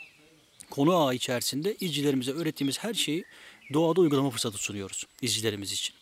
konu 0.70 0.96
ağı 0.96 1.14
içerisinde 1.14 1.76
izcilerimize 1.80 2.32
öğrettiğimiz 2.32 2.78
her 2.78 2.94
şeyi 2.94 3.24
doğada 3.72 4.00
uygulama 4.00 4.30
fırsatı 4.30 4.58
sunuyoruz 4.58 5.06
izcilerimiz 5.22 5.72
için. 5.72 5.94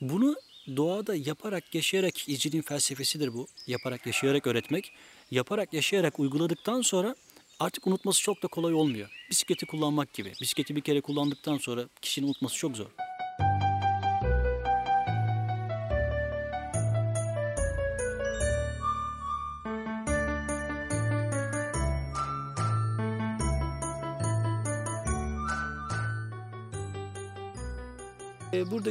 Bunu 0.00 0.36
doğada 0.76 1.14
yaparak, 1.14 1.74
yaşayarak 1.74 2.28
izciliğin 2.28 2.62
felsefesidir 2.62 3.34
bu. 3.34 3.46
Yaparak, 3.66 4.06
yaşayarak 4.06 4.46
öğretmek. 4.46 4.92
Yaparak, 5.30 5.72
yaşayarak 5.72 6.18
uyguladıktan 6.20 6.82
sonra 6.82 7.14
artık 7.60 7.86
unutması 7.86 8.22
çok 8.22 8.42
da 8.42 8.48
kolay 8.48 8.74
olmuyor. 8.74 9.10
Bisikleti 9.30 9.66
kullanmak 9.66 10.12
gibi. 10.12 10.32
Bisikleti 10.40 10.76
bir 10.76 10.80
kere 10.80 11.00
kullandıktan 11.00 11.58
sonra 11.58 11.84
kişinin 12.02 12.26
unutması 12.26 12.56
çok 12.56 12.76
zor. 12.76 12.86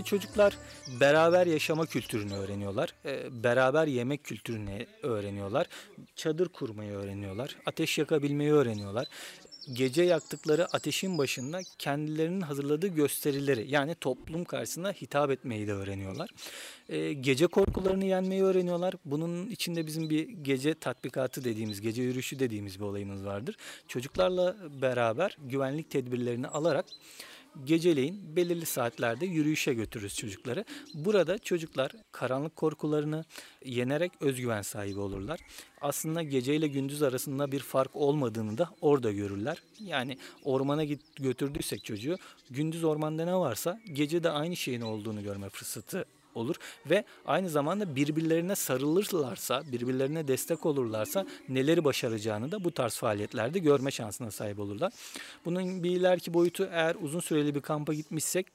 Burada 0.02 0.10
çocuklar 0.10 0.58
beraber 1.00 1.48
yaşama 1.48 1.86
kültürünü 1.86 2.34
öğreniyorlar. 2.34 2.94
E, 3.06 3.44
beraber 3.44 3.88
yemek 3.88 4.24
kültürünü 4.24 4.86
öğreniyorlar. 5.04 5.68
Çadır 6.16 6.50
kurmayı 6.50 6.92
öğreniyorlar. 6.92 7.56
Ateş 7.66 7.98
yakabilmeyi 7.98 8.52
öğreniyorlar. 8.52 9.08
Gece 9.74 10.04
yaktıkları 10.04 10.66
ateşin 10.66 11.18
başında 11.18 11.60
kendilerinin 11.78 12.42
hazırladığı 12.42 12.88
gösterileri 12.88 13.72
yani 13.72 13.96
toplum 13.96 14.44
karşısında 14.44 14.92
hitap 14.92 15.32
etmeyi 15.32 15.68
de 15.68 15.74
öğreniyorlar. 15.74 16.30
E, 16.90 17.14
gece 17.14 17.48
korkularını 17.48 18.06
yenmeyi 18.06 18.44
öğreniyorlar. 18.44 18.94
Bunun 19.06 19.50
içinde 19.50 19.88
bizim 19.88 20.10
bir 20.10 20.30
gece 20.30 20.74
tatbikatı 20.74 21.44
dediğimiz, 21.44 21.82
gece 21.82 22.02
yürüyüşü 22.02 22.40
dediğimiz 22.40 22.80
bir 22.80 22.86
olayımız 22.86 23.26
vardır. 23.26 23.56
Çocuklarla 23.88 24.56
beraber 24.82 25.38
güvenlik 25.40 25.90
tedbirlerini 25.90 26.48
alarak 26.48 26.86
geceleyin 27.64 28.36
belirli 28.36 28.66
saatlerde 28.66 29.26
yürüyüşe 29.26 29.74
götürürüz 29.74 30.16
çocukları. 30.16 30.66
Burada 30.94 31.38
çocuklar 31.38 31.92
karanlık 32.12 32.56
korkularını 32.56 33.26
yenerek 33.66 34.12
özgüven 34.20 34.62
sahibi 34.62 35.00
olurlar. 35.00 35.40
Aslında 35.82 36.24
gece 36.24 36.56
ile 36.56 36.68
gündüz 36.68 37.04
arasında 37.04 37.52
bir 37.52 37.60
fark 37.60 37.96
olmadığını 37.96 38.58
da 38.58 38.70
orada 38.82 39.12
görürler. 39.12 39.58
Yani 39.80 40.18
ormana 40.44 40.84
götürdüysek 41.20 41.84
çocuğu 41.84 42.18
gündüz 42.50 42.84
ormanda 42.84 43.26
ne 43.26 43.36
varsa 43.36 43.80
gece 43.94 44.24
de 44.24 44.30
aynı 44.30 44.56
şeyin 44.56 44.82
olduğunu 44.82 45.24
görme 45.24 45.50
fırsatı 45.50 46.06
olur 46.36 46.56
ve 46.90 47.04
aynı 47.26 47.50
zamanda 47.50 47.96
birbirlerine 47.96 48.56
sarılırlarsa, 48.56 49.64
birbirlerine 49.72 50.28
destek 50.28 50.66
olurlarsa 50.66 51.26
neleri 51.50 51.84
başaracağını 51.84 52.52
da 52.52 52.64
bu 52.64 52.72
tarz 52.72 52.96
faaliyetlerde 52.96 53.60
görme 53.60 53.92
şansına 53.92 54.32
sahip 54.32 54.60
olurlar. 54.60 54.94
Bunun 55.46 55.84
bir 55.84 55.90
ileriki 55.90 56.34
boyutu 56.34 56.70
eğer 56.72 56.96
uzun 57.02 57.20
süreli 57.20 57.56
bir 57.56 57.62
kampa 57.62 57.94
gitmişsek 57.94 58.46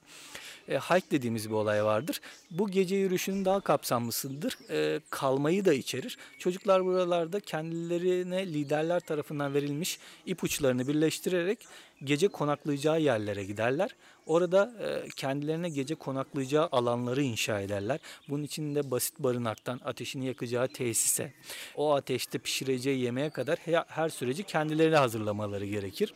e, 0.69 0.79
hike 0.79 1.11
dediğimiz 1.11 1.49
bir 1.49 1.55
olay 1.55 1.85
vardır. 1.85 2.21
Bu 2.51 2.71
gece 2.71 2.97
yürüyüşünün 2.97 3.45
daha 3.45 3.61
kapsamlısıdır. 3.61 4.59
E, 4.71 5.01
kalmayı 5.11 5.65
da 5.65 5.73
içerir. 5.73 6.19
Çocuklar 6.39 6.85
buralarda 6.85 7.41
kendilerine 7.41 8.47
liderler 8.47 9.01
tarafından 9.01 9.55
verilmiş 9.55 9.99
ipuçlarını 10.27 10.89
birleştirerek 10.89 11.59
gece 12.05 12.29
konaklayacağı 12.29 13.01
yerlere 13.01 13.45
giderler. 13.45 13.97
Orada 14.27 14.73
e, 14.81 15.09
kendilerine 15.17 15.69
gece 15.69 15.95
konaklayacağı 15.95 16.69
alanları 16.73 17.23
inşa 17.23 17.61
ederler. 17.61 18.01
Bunun 18.29 18.43
için 18.43 18.75
de 18.75 18.91
basit 18.91 19.19
barınaktan 19.19 19.81
ateşini 19.85 20.27
yakacağı 20.27 20.69
tesise, 20.69 21.33
o 21.77 21.95
ateşte 21.95 22.39
pişireceği 22.39 23.01
yemeğe 23.01 23.31
kadar 23.31 23.59
her, 23.89 24.09
süreci 24.09 24.43
kendileri 24.43 24.97
hazırlamaları 24.97 25.67
gerekir 25.67 26.15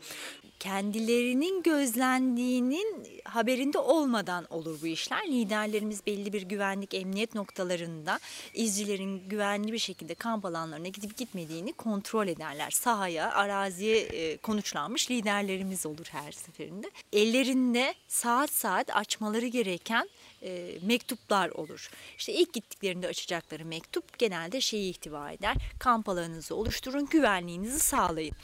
kendilerinin 0.61 1.63
gözlendiğinin 1.63 3.07
haberinde 3.25 3.79
olmadan 3.79 4.47
olur 4.51 4.79
bu 4.83 4.87
işler. 4.87 5.29
Liderlerimiz 5.29 6.07
belli 6.07 6.33
bir 6.33 6.43
güvenlik 6.43 6.95
emniyet 6.95 7.35
noktalarında 7.35 8.19
izcilerin 8.55 9.29
güvenli 9.29 9.73
bir 9.73 9.79
şekilde 9.79 10.15
kamp 10.15 10.45
alanlarına 10.45 10.89
gidip 10.89 11.17
gitmediğini 11.17 11.73
kontrol 11.73 12.29
ederler. 12.29 12.71
Sahaya, 12.71 13.33
araziye 13.33 13.99
e, 13.99 14.37
konuşlanmış 14.37 15.11
liderlerimiz 15.11 15.87
olur 15.87 16.07
her 16.11 16.33
seferinde. 16.33 16.91
Ellerinde 17.13 17.95
saat 18.09 18.51
saat 18.51 18.97
açmaları 18.97 19.47
gereken 19.47 20.09
e, 20.43 20.79
mektuplar 20.83 21.49
olur. 21.49 21.91
İşte 22.19 22.33
ilk 22.33 22.53
gittiklerinde 22.53 23.09
açacakları 23.09 23.65
mektup 23.65 24.19
genelde 24.19 24.61
şeyi 24.61 24.91
ihtiva 24.91 25.33
eder. 25.33 25.57
Kamp 25.79 26.09
alanınızı 26.09 26.55
oluşturun, 26.55 27.07
güvenliğinizi 27.07 27.81
sağlayın. 27.81 28.37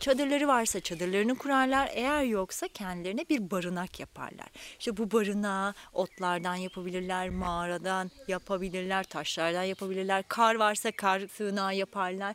Çadırları 0.00 0.48
varsa 0.48 0.80
çadırlarını 0.80 1.38
kurarlar. 1.38 1.90
Eğer 1.92 2.22
yoksa 2.22 2.68
kendilerine 2.68 3.24
bir 3.30 3.50
barınak 3.50 4.00
yaparlar. 4.00 4.48
İşte 4.78 4.96
bu 4.96 5.10
barınağı 5.10 5.74
otlardan 5.92 6.54
yapabilirler, 6.54 7.28
mağaradan 7.28 8.10
yapabilirler, 8.28 9.04
taşlardan 9.04 9.62
yapabilirler. 9.62 10.24
Kar 10.28 10.54
varsa 10.54 10.90
kar 10.92 11.22
sığınağı 11.28 11.74
yaparlar. 11.74 12.34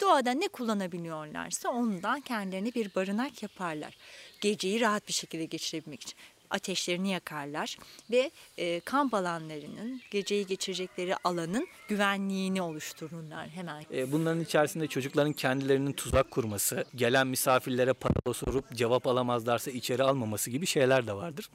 Doğada 0.00 0.30
ne 0.30 0.48
kullanabiliyorlarsa 0.48 1.68
ondan 1.68 2.20
kendilerine 2.20 2.74
bir 2.74 2.94
barınak 2.94 3.42
yaparlar. 3.42 3.96
Geceyi 4.40 4.80
rahat 4.80 5.08
bir 5.08 5.12
şekilde 5.12 5.44
geçirebilmek 5.44 6.02
için 6.02 6.18
ateşlerini 6.50 7.10
yakarlar 7.10 7.78
ve 8.10 8.30
e, 8.58 8.80
kamp 8.80 9.14
alanlarının 9.14 10.00
geceyi 10.10 10.46
geçirecekleri 10.46 11.16
alanın 11.24 11.66
güvenliğini 11.88 12.62
oluştururlar 12.62 13.48
hemen. 13.48 13.84
E, 13.94 14.12
bunların 14.12 14.40
içerisinde 14.40 14.86
çocukların 14.86 15.32
kendilerinin 15.32 15.92
tuzak 15.92 16.30
kurması, 16.30 16.84
gelen 16.94 17.26
misafirlere 17.26 17.92
para 17.92 18.34
sorup 18.34 18.74
cevap 18.74 19.06
alamazlarsa 19.06 19.70
içeri 19.70 20.02
almaması 20.02 20.50
gibi 20.50 20.66
şeyler 20.66 21.06
de 21.06 21.12
vardır. 21.12 21.50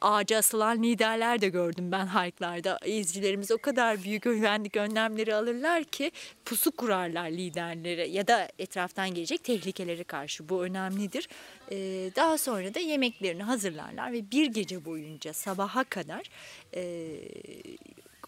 Ağaca 0.00 0.38
asılan 0.38 0.82
liderler 0.82 1.40
de 1.40 1.48
gördüm 1.48 1.92
ben 1.92 2.06
hike'larda. 2.06 2.78
İzcilerimiz 2.86 3.50
o 3.50 3.58
kadar 3.58 4.02
büyük 4.02 4.22
güvenlik 4.22 4.76
önlemleri 4.76 5.34
alırlar 5.34 5.84
ki 5.84 6.12
pusu 6.44 6.72
kurarlar 6.72 7.30
liderlere 7.30 8.08
ya 8.08 8.26
da 8.26 8.48
etraftan 8.58 9.14
gelecek 9.14 9.44
tehlikeleri 9.44 10.04
karşı. 10.04 10.48
Bu 10.48 10.64
önemlidir. 10.64 11.28
E, 11.70 11.76
daha 12.16 12.38
sonra 12.38 12.74
da 12.74 12.78
yemeklerini 12.78 13.42
hazırlarlar 13.42 14.12
ve 14.12 14.30
bir 14.30 14.46
gece 14.46 14.84
boyunca 14.84 15.32
sabaha 15.32 15.84
kadar 15.84 16.30
e, 16.74 17.10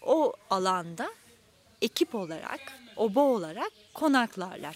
o 0.01 0.33
alanda 0.49 1.13
ekip 1.81 2.15
olarak, 2.15 2.59
oba 2.95 3.21
olarak 3.21 3.71
konaklarlar. 3.93 4.75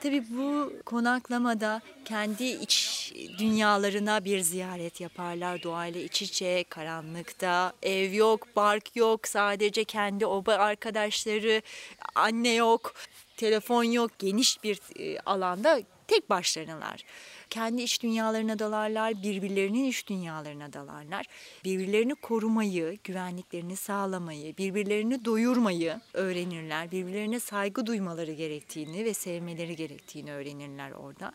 Tabii 0.00 0.24
bu 0.30 0.72
konaklamada 0.86 1.80
kendi 2.04 2.44
iç 2.44 3.12
dünyalarına 3.38 4.24
bir 4.24 4.40
ziyaret 4.40 5.00
yaparlar. 5.00 5.62
Doğayla 5.62 6.00
iç 6.00 6.22
içe, 6.22 6.64
karanlıkta, 6.68 7.72
ev 7.82 8.12
yok, 8.12 8.56
bark 8.56 8.96
yok, 8.96 9.28
sadece 9.28 9.84
kendi 9.84 10.26
oba 10.26 10.54
arkadaşları, 10.54 11.62
anne 12.14 12.52
yok, 12.54 12.94
telefon 13.36 13.84
yok, 13.84 14.10
geniş 14.18 14.62
bir 14.64 14.80
e, 14.98 15.20
alanda 15.20 15.80
tek 16.08 16.30
başlarınalar 16.30 17.04
kendi 17.54 17.82
iç 17.82 18.02
dünyalarına 18.02 18.58
dalarlar, 18.58 19.22
birbirlerinin 19.22 19.84
iç 19.84 20.06
dünyalarına 20.06 20.72
dalarlar. 20.72 21.26
Birbirlerini 21.64 22.14
korumayı, 22.14 22.98
güvenliklerini 23.04 23.76
sağlamayı, 23.76 24.56
birbirlerini 24.56 25.24
doyurmayı 25.24 26.00
öğrenirler. 26.12 26.90
Birbirlerine 26.90 27.40
saygı 27.40 27.86
duymaları 27.86 28.32
gerektiğini 28.32 29.04
ve 29.04 29.14
sevmeleri 29.14 29.76
gerektiğini 29.76 30.32
öğrenirler 30.32 30.90
orada. 30.90 31.32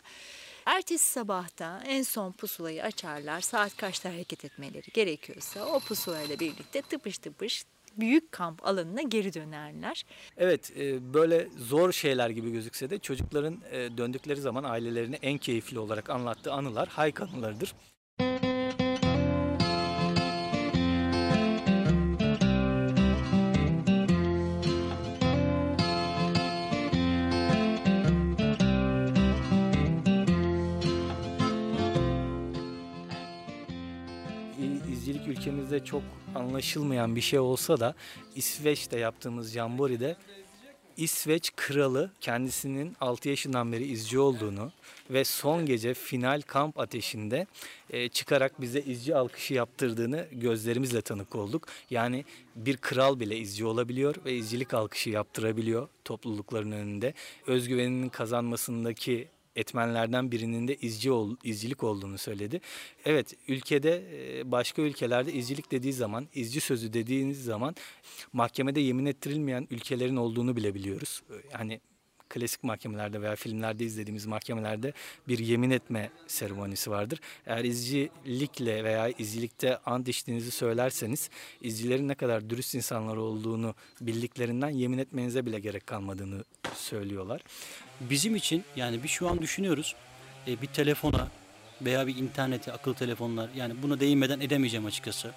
Ertesi 0.66 1.12
sabahta 1.12 1.82
en 1.86 2.02
son 2.02 2.32
pusulayı 2.32 2.82
açarlar. 2.82 3.40
Saat 3.40 3.76
kaçta 3.76 4.12
hareket 4.12 4.44
etmeleri 4.44 4.92
gerekiyorsa 4.92 5.66
o 5.66 5.80
pusulayla 5.80 6.38
birlikte 6.38 6.82
tıpış 6.82 7.18
tıpış 7.18 7.64
büyük 7.96 8.32
kamp 8.32 8.66
alanına 8.66 9.02
geri 9.02 9.34
dönerler. 9.34 10.04
Evet 10.36 10.72
e, 10.76 11.14
böyle 11.14 11.48
zor 11.58 11.92
şeyler 11.92 12.30
gibi 12.30 12.52
gözükse 12.52 12.90
de 12.90 12.98
çocukların 12.98 13.60
e, 13.70 13.96
döndükleri 13.96 14.40
zaman 14.40 14.64
ailelerine 14.64 15.16
en 15.22 15.38
keyifli 15.38 15.78
olarak 15.78 16.10
anlattığı 16.10 16.52
anılar 16.52 16.88
hayk 16.88 17.20
anılarıdır. 17.20 17.74
Ülkemizde 35.70 35.84
çok 35.84 36.02
anlaşılmayan 36.34 37.16
bir 37.16 37.20
şey 37.20 37.38
olsa 37.38 37.80
da 37.80 37.94
İsveç'te 38.34 38.98
yaptığımız 38.98 39.52
Jambori'de 39.52 40.16
İsveç 40.96 41.50
kralı 41.56 42.10
kendisinin 42.20 42.96
6 43.00 43.28
yaşından 43.28 43.72
beri 43.72 43.84
izci 43.84 44.18
olduğunu 44.18 44.72
ve 45.10 45.24
son 45.24 45.66
gece 45.66 45.94
final 45.94 46.40
kamp 46.40 46.78
ateşinde 46.78 47.46
e, 47.90 48.08
çıkarak 48.08 48.60
bize 48.60 48.80
izci 48.80 49.16
alkışı 49.16 49.54
yaptırdığını 49.54 50.26
gözlerimizle 50.32 51.02
tanık 51.02 51.34
olduk. 51.34 51.68
Yani 51.90 52.24
bir 52.56 52.76
kral 52.76 53.20
bile 53.20 53.38
izci 53.38 53.64
olabiliyor 53.64 54.14
ve 54.24 54.34
izcilik 54.34 54.74
alkışı 54.74 55.10
yaptırabiliyor 55.10 55.88
toplulukların 56.04 56.72
önünde. 56.72 57.14
Özgüveninin 57.46 58.08
kazanmasındaki 58.08 59.28
etmenlerden 59.56 60.32
birinin 60.32 60.68
de 60.68 60.76
izci 60.76 61.10
ol, 61.10 61.36
izcilik 61.44 61.84
olduğunu 61.84 62.18
söyledi. 62.18 62.60
Evet 63.04 63.34
ülkede 63.48 64.02
başka 64.44 64.82
ülkelerde 64.82 65.32
izcilik 65.32 65.72
dediği 65.72 65.92
zaman, 65.92 66.28
izci 66.34 66.60
sözü 66.60 66.92
dediğiniz 66.92 67.44
zaman 67.44 67.74
mahkemede 68.32 68.80
yemin 68.80 69.06
ettirilmeyen 69.06 69.68
ülkelerin 69.70 70.16
olduğunu 70.16 70.56
bile 70.56 70.74
biliyoruz. 70.74 71.22
Yani 71.52 71.80
klasik 72.28 72.64
mahkemelerde 72.64 73.22
veya 73.22 73.36
filmlerde 73.36 73.84
izlediğimiz 73.84 74.26
mahkemelerde 74.26 74.92
bir 75.28 75.38
yemin 75.38 75.70
etme 75.70 76.10
seremonisi 76.26 76.90
vardır. 76.90 77.20
Eğer 77.46 77.64
izcilikle 77.64 78.84
veya 78.84 79.08
izcilikte 79.08 79.76
ant 79.76 80.08
içtiğinizi 80.08 80.50
söylerseniz 80.50 81.30
izcilerin 81.60 82.08
ne 82.08 82.14
kadar 82.14 82.50
dürüst 82.50 82.74
insanlar 82.74 83.16
olduğunu 83.16 83.74
bildiklerinden 84.00 84.70
yemin 84.70 84.98
etmenize 84.98 85.46
bile 85.46 85.60
gerek 85.60 85.86
kalmadığını 85.86 86.44
söylüyorlar. 86.74 87.40
Bizim 88.00 88.36
için 88.36 88.64
yani 88.76 89.02
bir 89.02 89.08
şu 89.08 89.28
an 89.28 89.40
düşünüyoruz 89.40 89.94
e, 90.46 90.62
bir 90.62 90.66
telefona 90.66 91.28
veya 91.82 92.06
bir 92.06 92.16
internete 92.16 92.72
akıllı 92.72 92.94
telefonlar 92.94 93.50
yani 93.56 93.74
buna 93.82 94.00
değinmeden 94.00 94.40
edemeyeceğim 94.40 94.86
açıkçası 94.86 95.32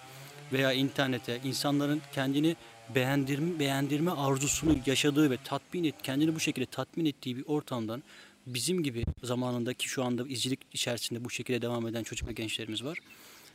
veya 0.53 0.74
internete 0.74 1.39
insanların 1.43 2.01
kendini 2.13 2.55
beğendirme, 2.96 3.60
beğendirme 3.60 4.12
arzusunu 4.12 4.77
yaşadığı 4.86 5.32
ve 5.32 5.38
tatmin 5.43 5.84
et, 5.84 5.96
kendini 6.03 6.36
bu 6.36 6.39
şekilde 6.39 6.65
tatmin 6.65 7.05
ettiği 7.05 7.38
bir 7.38 7.46
ortamdan 7.48 8.03
bizim 8.48 8.84
gibi 8.84 9.05
zamanındaki 9.24 9.89
şu 9.89 10.03
anda 10.03 10.27
izcilik 10.27 10.60
içerisinde 10.74 11.25
bu 11.25 11.29
şekilde 11.29 11.62
devam 11.62 11.88
eden 11.88 12.03
çocuk 12.03 12.29
ve 12.29 12.34
gençlerimiz 12.34 12.84
var. 12.84 12.98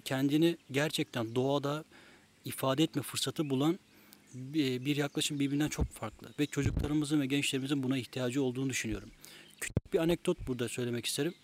Kendini 0.04 0.56
gerçekten 0.70 1.34
doğada 1.34 1.84
ifade 2.44 2.82
etme 2.82 3.02
fırsatı 3.02 3.50
bulan 3.50 3.78
bir 4.34 4.96
yaklaşım 4.96 5.40
birbirinden 5.40 5.68
çok 5.68 5.86
farklı 5.86 6.28
ve 6.38 6.46
çocuklarımızın 6.46 7.20
ve 7.20 7.26
gençlerimizin 7.26 7.82
buna 7.82 7.98
ihtiyacı 7.98 8.42
olduğunu 8.42 8.70
düşünüyorum. 8.70 9.10
Küçük 9.60 9.92
bir 9.92 9.98
anekdot 9.98 10.48
burada 10.48 10.68
söylemek 10.68 11.06
isterim. 11.06 11.34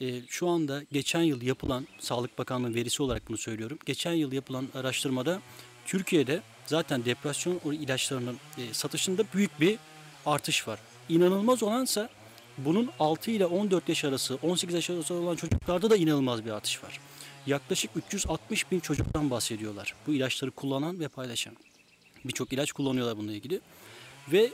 E, 0.00 0.22
şu 0.28 0.48
anda 0.48 0.82
geçen 0.92 1.22
yıl 1.22 1.42
yapılan 1.42 1.86
Sağlık 1.98 2.38
Bakanlığı 2.38 2.74
verisi 2.74 3.02
olarak 3.02 3.28
bunu 3.28 3.36
söylüyorum. 3.36 3.78
Geçen 3.86 4.12
yıl 4.12 4.32
yapılan 4.32 4.68
araştırmada 4.74 5.40
Türkiye'de 5.86 6.42
zaten 6.66 7.04
depresyon 7.04 7.60
ilaçlarının 7.72 8.36
e, 8.58 8.74
satışında 8.74 9.24
büyük 9.34 9.60
bir 9.60 9.78
artış 10.26 10.68
var. 10.68 10.78
İnanılmaz 11.08 11.62
olansa 11.62 12.08
bunun 12.58 12.90
6 13.00 13.30
ile 13.30 13.46
14 13.46 13.88
yaş 13.88 14.04
arası, 14.04 14.38
18 14.42 14.74
yaş 14.74 14.90
arası 14.90 15.14
olan 15.14 15.36
çocuklarda 15.36 15.90
da 15.90 15.96
inanılmaz 15.96 16.44
bir 16.44 16.50
artış 16.50 16.84
var. 16.84 17.00
Yaklaşık 17.46 17.90
360 17.96 18.70
bin 18.70 18.80
çocuktan 18.80 19.30
bahsediyorlar. 19.30 19.94
Bu 20.06 20.14
ilaçları 20.14 20.50
kullanan 20.50 21.00
ve 21.00 21.08
paylaşan. 21.08 21.56
Birçok 22.24 22.52
ilaç 22.52 22.72
kullanıyorlar 22.72 23.16
bununla 23.16 23.32
ilgili. 23.32 23.60
Ve 24.32 24.50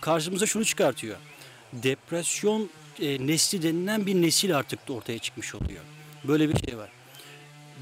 karşımıza 0.00 0.46
şunu 0.46 0.64
çıkartıyor. 0.64 1.16
Depresyon 1.72 2.70
e, 3.00 3.26
nesli 3.26 3.62
denilen 3.62 4.06
bir 4.06 4.14
nesil 4.14 4.56
artık 4.56 4.80
ortaya 4.88 5.18
çıkmış 5.18 5.54
oluyor. 5.54 5.84
Böyle 6.24 6.48
bir 6.48 6.66
şey 6.66 6.78
var 6.78 6.90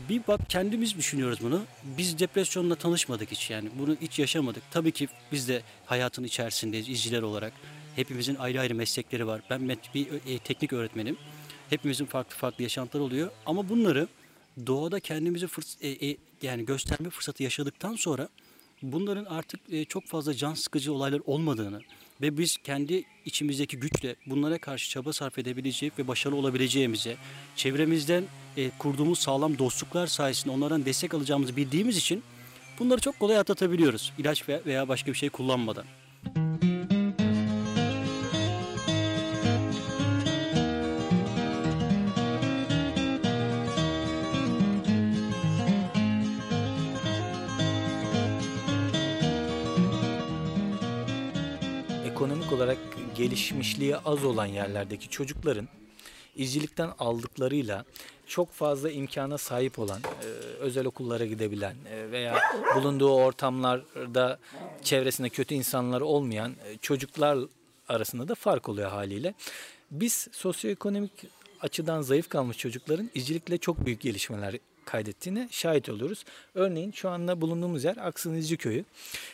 bir 0.08 0.22
bak 0.28 0.40
kendimiz 0.48 0.96
düşünüyoruz 0.96 1.38
bunu. 1.42 1.62
Biz 1.98 2.18
depresyonla 2.18 2.74
tanışmadık 2.74 3.30
hiç 3.30 3.50
yani. 3.50 3.68
Bunu 3.78 3.96
hiç 4.00 4.18
yaşamadık. 4.18 4.62
Tabii 4.70 4.92
ki 4.92 5.08
biz 5.32 5.48
de 5.48 5.62
hayatın 5.86 6.24
içerisindeyiz 6.24 6.88
izciler 6.88 7.22
olarak. 7.22 7.52
Hepimizin 7.96 8.34
ayrı 8.34 8.60
ayrı 8.60 8.74
meslekleri 8.74 9.26
var. 9.26 9.42
Ben 9.50 9.68
bir 9.68 10.08
e, 10.26 10.38
teknik 10.38 10.72
öğretmenim. 10.72 11.16
Hepimizin 11.70 12.06
farklı 12.06 12.36
farklı 12.36 12.62
yaşantıları 12.62 13.04
oluyor. 13.04 13.30
Ama 13.46 13.68
bunları 13.68 14.08
doğada 14.66 15.00
kendimizi 15.00 15.46
fırs- 15.46 15.82
e, 15.82 16.10
e, 16.10 16.16
yani 16.42 16.64
gösterme 16.64 17.10
fırsatı 17.10 17.42
yaşadıktan 17.42 17.96
sonra 17.96 18.28
bunların 18.92 19.24
artık 19.24 19.60
e, 19.70 19.84
çok 19.84 20.06
fazla 20.06 20.34
can 20.34 20.54
sıkıcı 20.54 20.92
olaylar 20.92 21.20
olmadığını 21.26 21.80
ve 22.20 22.38
biz 22.38 22.56
kendi 22.56 23.04
içimizdeki 23.24 23.76
güçle 23.76 24.16
bunlara 24.26 24.58
karşı 24.58 24.90
çaba 24.90 25.12
sarf 25.12 25.38
edebilecek 25.38 25.98
ve 25.98 26.08
başarılı 26.08 26.38
olabileceğimize, 26.38 27.16
çevremizden 27.56 28.24
e, 28.56 28.70
kurduğumuz 28.78 29.18
sağlam 29.18 29.58
dostluklar 29.58 30.06
sayesinde 30.06 30.54
onlardan 30.54 30.84
destek 30.84 31.14
alacağımızı 31.14 31.56
bildiğimiz 31.56 31.96
için 31.96 32.22
bunları 32.78 33.00
çok 33.00 33.18
kolay 33.18 33.38
atlatabiliyoruz. 33.38 34.12
İlaç 34.18 34.48
veya 34.48 34.88
başka 34.88 35.12
bir 35.12 35.16
şey 35.16 35.28
kullanmadan. 35.28 35.84
Olarak 52.54 52.78
gelişmişliği 53.16 53.96
az 53.96 54.24
olan 54.24 54.46
yerlerdeki 54.46 55.08
çocukların 55.08 55.68
izcilikten 56.36 56.90
aldıklarıyla 56.98 57.84
çok 58.26 58.52
fazla 58.52 58.90
imkana 58.90 59.38
sahip 59.38 59.78
olan, 59.78 60.00
e, 60.00 60.26
özel 60.60 60.86
okullara 60.86 61.24
gidebilen 61.24 61.76
e, 61.90 62.10
veya 62.10 62.38
bulunduğu 62.76 63.14
ortamlarda 63.14 64.38
çevresinde 64.82 65.28
kötü 65.28 65.54
insanlar 65.54 66.00
olmayan 66.00 66.50
e, 66.50 66.78
çocuklar 66.78 67.38
arasında 67.88 68.28
da 68.28 68.34
fark 68.34 68.68
oluyor 68.68 68.90
haliyle. 68.90 69.34
Biz 69.90 70.28
sosyoekonomik 70.32 71.12
açıdan 71.60 72.02
zayıf 72.02 72.28
kalmış 72.28 72.58
çocukların 72.58 73.10
izcilikle 73.14 73.58
çok 73.58 73.86
büyük 73.86 74.00
gelişmeler 74.00 74.58
kaydettiğine 74.84 75.48
şahit 75.50 75.88
oluyoruz. 75.88 76.24
Örneğin 76.54 76.92
şu 76.92 77.08
anda 77.08 77.40
bulunduğumuz 77.40 77.84
yer 77.84 77.96
Aksınızcı 77.96 78.56
Köyü. 78.56 78.84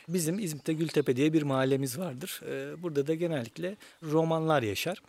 Bizim 0.09 0.39
İzmit'te 0.39 0.73
Gültepe 0.73 1.17
diye 1.17 1.33
bir 1.33 1.43
mahallemiz 1.43 1.99
vardır. 1.99 2.41
Ee, 2.47 2.83
burada 2.83 3.07
da 3.07 3.15
genellikle 3.15 3.77
romanlar 4.03 4.63
yaşar. 4.63 5.03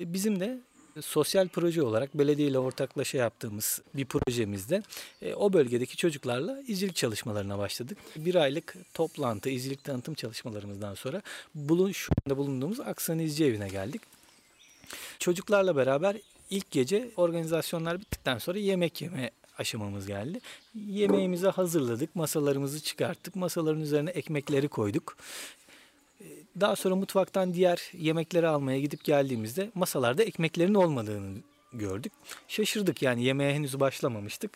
Ee, 0.00 0.12
bizim 0.12 0.40
de 0.40 0.58
sosyal 1.00 1.48
proje 1.48 1.82
olarak 1.82 2.18
belediye 2.18 2.48
ile 2.48 2.58
ortaklaşa 2.58 3.18
yaptığımız 3.18 3.82
bir 3.94 4.04
projemizde 4.04 4.82
e, 5.22 5.34
o 5.34 5.52
bölgedeki 5.52 5.96
çocuklarla 5.96 6.62
izcilik 6.68 6.96
çalışmalarına 6.96 7.58
başladık. 7.58 7.98
Bir 8.16 8.34
aylık 8.34 8.76
toplantı, 8.94 9.50
izcilik 9.50 9.84
tanıtım 9.84 10.14
çalışmalarımızdan 10.14 10.94
sonra 10.94 11.22
bulun, 11.54 11.92
şu 11.92 12.12
anda 12.26 12.36
bulunduğumuz 12.36 12.80
Aksan 12.80 13.18
İzci 13.18 13.44
Evi'ne 13.44 13.68
geldik. 13.68 14.02
Çocuklarla 15.18 15.76
beraber 15.76 16.16
ilk 16.50 16.70
gece 16.70 17.10
organizasyonlar 17.16 18.00
bittikten 18.00 18.38
sonra 18.38 18.58
yemek 18.58 19.02
yeme 19.02 19.30
aşamamız 19.58 20.06
geldi. 20.06 20.40
Yemeğimizi 20.74 21.46
hazırladık, 21.48 22.16
masalarımızı 22.16 22.82
çıkarttık, 22.82 23.36
masaların 23.36 23.80
üzerine 23.80 24.10
ekmekleri 24.10 24.68
koyduk. 24.68 25.16
Ee, 26.20 26.24
daha 26.60 26.76
sonra 26.76 26.96
mutfaktan 26.96 27.54
diğer 27.54 27.90
yemekleri 27.92 28.48
almaya 28.48 28.80
gidip 28.80 29.04
geldiğimizde 29.04 29.70
masalarda 29.74 30.22
ekmeklerin 30.22 30.74
olmadığını 30.74 31.38
gördük. 31.72 32.12
Şaşırdık 32.48 33.02
yani 33.02 33.24
yemeğe 33.24 33.54
henüz 33.54 33.80
başlamamıştık. 33.80 34.50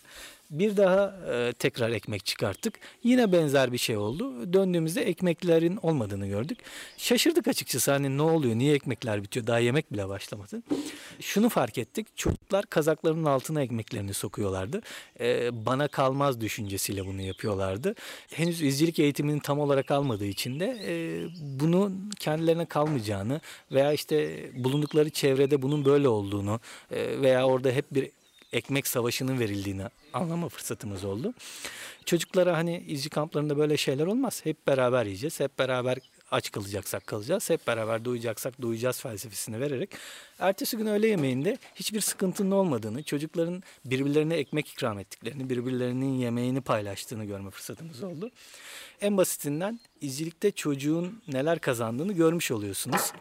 Bir 0.51 0.77
daha 0.77 1.15
e, 1.33 1.53
tekrar 1.53 1.91
ekmek 1.91 2.27
çıkarttık. 2.27 2.75
Yine 3.05 3.33
benzer 3.33 3.73
bir 3.73 3.79
şey 3.79 3.97
oldu. 3.97 4.53
Döndüğümüzde 4.53 5.03
ekmeklerin 5.03 5.77
olmadığını 5.83 6.27
gördük. 6.27 6.59
Şaşırdık 6.97 7.49
açıkçası 7.49 7.91
hani 7.91 8.17
ne 8.19 8.23
oluyor, 8.23 8.55
niye 8.55 8.75
ekmekler 8.75 9.23
bitiyor, 9.23 9.47
daha 9.47 9.59
yemek 9.59 9.93
bile 9.93 10.09
başlamadı. 10.09 10.63
Şunu 11.21 11.49
fark 11.49 11.79
ettik, 11.79 12.07
çocuklar 12.17 12.67
kazaklarının 12.67 13.25
altına 13.25 13.63
ekmeklerini 13.63 14.15
sokuyorlardı. 14.15 14.81
E, 15.21 15.51
bana 15.67 15.89
kalmaz 15.89 16.41
düşüncesiyle 16.41 17.07
bunu 17.07 17.21
yapıyorlardı. 17.23 17.95
Henüz 18.33 18.63
izcilik 18.63 18.99
eğitiminin 18.99 19.39
tam 19.39 19.61
olarak 19.61 19.91
almadığı 19.91 20.27
için 20.27 20.61
de 20.61 20.79
e, 20.87 20.95
bunun 21.61 22.11
kendilerine 22.21 22.67
kalmayacağını 22.67 23.41
veya 23.73 23.93
işte 23.93 24.39
bulundukları 24.65 25.11
çevrede 25.11 25.63
bunun 25.63 25.85
böyle 25.85 26.09
olduğunu 26.09 26.61
e, 26.91 27.21
veya 27.21 27.47
orada 27.47 27.71
hep 27.71 27.95
bir 27.95 28.18
ekmek 28.53 28.87
savaşının 28.87 29.41
verildiğini 29.41 29.83
anlama 30.13 30.49
fırsatımız 30.49 31.05
oldu. 31.05 31.35
Çocuklara 32.05 32.57
hani 32.57 32.85
izci 32.89 33.11
kamplarında 33.11 33.59
böyle 33.59 33.77
şeyler 33.77 34.07
olmaz. 34.07 34.41
Hep 34.45 34.67
beraber 34.67 35.05
yiyeceğiz, 35.05 35.41
hep 35.41 35.59
beraber 35.59 35.99
aç 36.31 36.53
kalacaksak 36.53 37.07
kalacağız. 37.07 37.51
Hep 37.51 37.67
beraber 37.67 38.05
doyacaksak 38.05 38.63
doyacağız 38.63 39.01
felsefesini 39.01 39.61
vererek. 39.61 39.91
Ertesi 40.39 40.77
gün 40.77 40.87
öğle 40.87 41.09
yemeğinde 41.09 41.59
hiçbir 41.75 42.01
sıkıntının 42.01 42.51
olmadığını, 42.51 43.03
çocukların 43.03 43.63
birbirlerine 43.85 44.35
ekmek 44.35 44.69
ikram 44.69 44.99
ettiklerini, 44.99 45.51
birbirlerinin 45.51 46.19
yemeğini 46.19 46.61
paylaştığını 46.61 47.25
görme 47.25 47.51
fırsatımız 47.51 48.03
oldu. 48.03 48.31
En 49.01 49.17
basitinden 49.17 49.81
izcilikte 50.01 50.51
çocuğun 50.51 51.23
neler 51.29 51.59
kazandığını 51.59 52.13
görmüş 52.13 52.51
oluyorsunuz. 52.51 53.13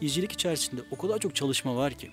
İzcilik 0.00 0.32
içerisinde 0.32 0.80
o 0.90 0.98
kadar 0.98 1.18
çok 1.18 1.36
çalışma 1.36 1.76
var 1.76 1.94
ki. 1.94 2.10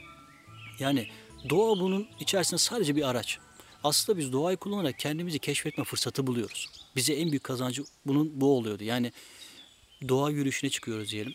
Yani 0.80 1.08
doğa 1.50 1.80
bunun 1.80 2.08
içerisinde 2.19 2.58
sadece 2.58 2.96
bir 2.96 3.10
araç. 3.10 3.39
Aslında 3.84 4.19
biz 4.19 4.34
doğayı 4.34 4.58
kullanarak 4.58 5.00
kendimizi 5.00 5.39
keşfetme 5.39 5.84
fırsatı 5.84 6.28
buluyoruz. 6.28 6.69
Bize 6.96 7.13
en 7.13 7.32
büyük 7.32 7.43
kazancı 7.43 7.84
bunun 8.06 8.41
bu 8.41 8.58
oluyordu. 8.58 8.84
Yani 8.84 9.12
doğa 10.10 10.30
yürüyüşüne 10.30 10.69
çıkıyoruz 10.69 11.12
diyelim. 11.12 11.34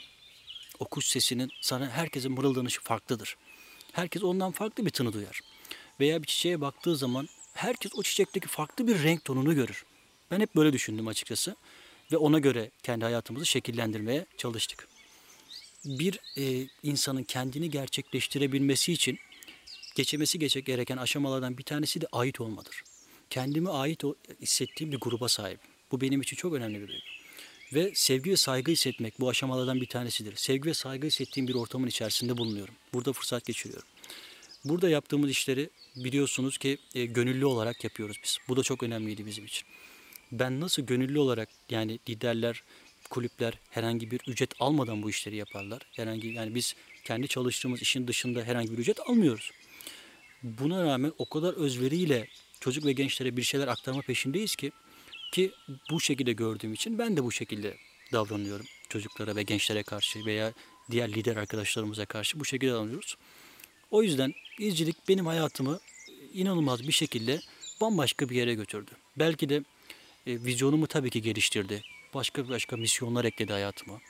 O 0.78 0.84
kuş 0.84 1.06
sesinin 1.06 1.50
sana 1.60 1.90
herkesin 1.90 2.32
mırıldanışı 2.32 2.80
farklıdır. 2.80 3.36
Herkes 3.92 4.22
ondan 4.22 4.52
farklı 4.52 4.86
bir 4.86 4.90
tını 4.90 5.12
duyar. 5.12 5.40
Veya 6.00 6.22
bir 6.22 6.26
çiçeğe 6.26 6.60
baktığı 6.60 6.96
zaman 6.96 7.28
herkes 7.54 7.92
o 7.94 8.02
çiçekteki 8.02 8.48
farklı 8.48 8.86
bir 8.86 9.02
renk 9.02 9.24
tonunu 9.24 9.54
görür. 9.54 9.84
Ben 10.30 10.40
hep 10.40 10.56
böyle 10.56 10.72
düşündüm 10.72 11.08
açıkçası. 11.08 11.56
Ve 12.12 12.16
ona 12.16 12.38
göre 12.38 12.70
kendi 12.82 13.04
hayatımızı 13.04 13.46
şekillendirmeye 13.46 14.26
çalıştık 14.36 14.88
bir 15.88 16.20
e, 16.36 16.68
insanın 16.82 17.22
kendini 17.22 17.70
gerçekleştirebilmesi 17.70 18.92
için 18.92 19.18
geçemesi 19.94 20.38
gereken 20.38 20.96
aşamalardan 20.96 21.58
bir 21.58 21.62
tanesi 21.62 22.00
de 22.00 22.06
ait 22.12 22.40
olmadır. 22.40 22.82
Kendime 23.30 23.70
ait 23.70 24.02
hissettiğim 24.40 24.92
bir 24.92 25.00
gruba 25.00 25.28
sahip. 25.28 25.60
Bu 25.92 26.00
benim 26.00 26.20
için 26.20 26.36
çok 26.36 26.54
önemli 26.54 26.80
bir 26.80 26.88
duygu. 26.88 27.02
Ve 27.74 27.92
sevgi 27.94 28.30
ve 28.30 28.36
saygı 28.36 28.72
hissetmek 28.72 29.20
bu 29.20 29.28
aşamalardan 29.28 29.80
bir 29.80 29.86
tanesidir. 29.86 30.36
Sevgi 30.36 30.68
ve 30.68 30.74
saygı 30.74 31.06
hissettiğim 31.06 31.48
bir 31.48 31.54
ortamın 31.54 31.86
içerisinde 31.86 32.38
bulunuyorum. 32.38 32.74
Burada 32.94 33.12
fırsat 33.12 33.44
geçiriyorum. 33.46 33.88
Burada 34.64 34.88
yaptığımız 34.88 35.30
işleri 35.30 35.70
biliyorsunuz 35.96 36.58
ki 36.58 36.78
e, 36.94 37.04
gönüllü 37.04 37.46
olarak 37.46 37.84
yapıyoruz 37.84 38.16
biz. 38.24 38.38
Bu 38.48 38.56
da 38.56 38.62
çok 38.62 38.82
önemliydi 38.82 39.26
bizim 39.26 39.44
için. 39.44 39.68
Ben 40.32 40.60
nasıl 40.60 40.82
gönüllü 40.82 41.18
olarak 41.18 41.48
yani 41.70 41.98
liderler, 42.08 42.62
kulüpler 43.10 43.54
herhangi 43.70 44.10
bir 44.10 44.20
ücret 44.26 44.50
almadan 44.60 45.02
bu 45.02 45.10
işleri 45.10 45.36
yaparlar. 45.36 45.82
Herhangi 45.92 46.28
yani 46.28 46.54
biz 46.54 46.74
kendi 47.04 47.28
çalıştığımız 47.28 47.82
işin 47.82 48.08
dışında 48.08 48.42
herhangi 48.42 48.72
bir 48.72 48.78
ücret 48.78 49.00
almıyoruz. 49.00 49.50
Buna 50.42 50.84
rağmen 50.84 51.12
o 51.18 51.28
kadar 51.28 51.54
özveriyle 51.54 52.28
çocuk 52.60 52.84
ve 52.84 52.92
gençlere 52.92 53.36
bir 53.36 53.42
şeyler 53.42 53.68
aktarma 53.68 54.02
peşindeyiz 54.02 54.56
ki 54.56 54.72
ki 55.32 55.52
bu 55.90 56.00
şekilde 56.00 56.32
gördüğüm 56.32 56.72
için 56.72 56.98
ben 56.98 57.16
de 57.16 57.24
bu 57.24 57.32
şekilde 57.32 57.76
davranıyorum 58.12 58.66
çocuklara 58.88 59.36
ve 59.36 59.42
gençlere 59.42 59.82
karşı 59.82 60.24
veya 60.24 60.52
diğer 60.90 61.12
lider 61.12 61.36
arkadaşlarımıza 61.36 62.06
karşı 62.06 62.40
bu 62.40 62.44
şekilde 62.44 62.72
davranıyoruz. 62.72 63.16
O 63.90 64.02
yüzden 64.02 64.34
izcilik 64.58 65.08
benim 65.08 65.26
hayatımı 65.26 65.80
inanılmaz 66.32 66.88
bir 66.88 66.92
şekilde 66.92 67.40
bambaşka 67.80 68.28
bir 68.28 68.36
yere 68.36 68.54
götürdü. 68.54 68.90
Belki 69.16 69.48
de 69.48 69.56
e, 70.26 70.44
vizyonumu 70.44 70.86
tabii 70.86 71.10
ki 71.10 71.22
geliştirdi 71.22 71.82
başka 72.14 72.48
başka 72.48 72.76
misyonlar 72.76 73.24
ekledi 73.24 73.52
hayatıma. 73.52 74.00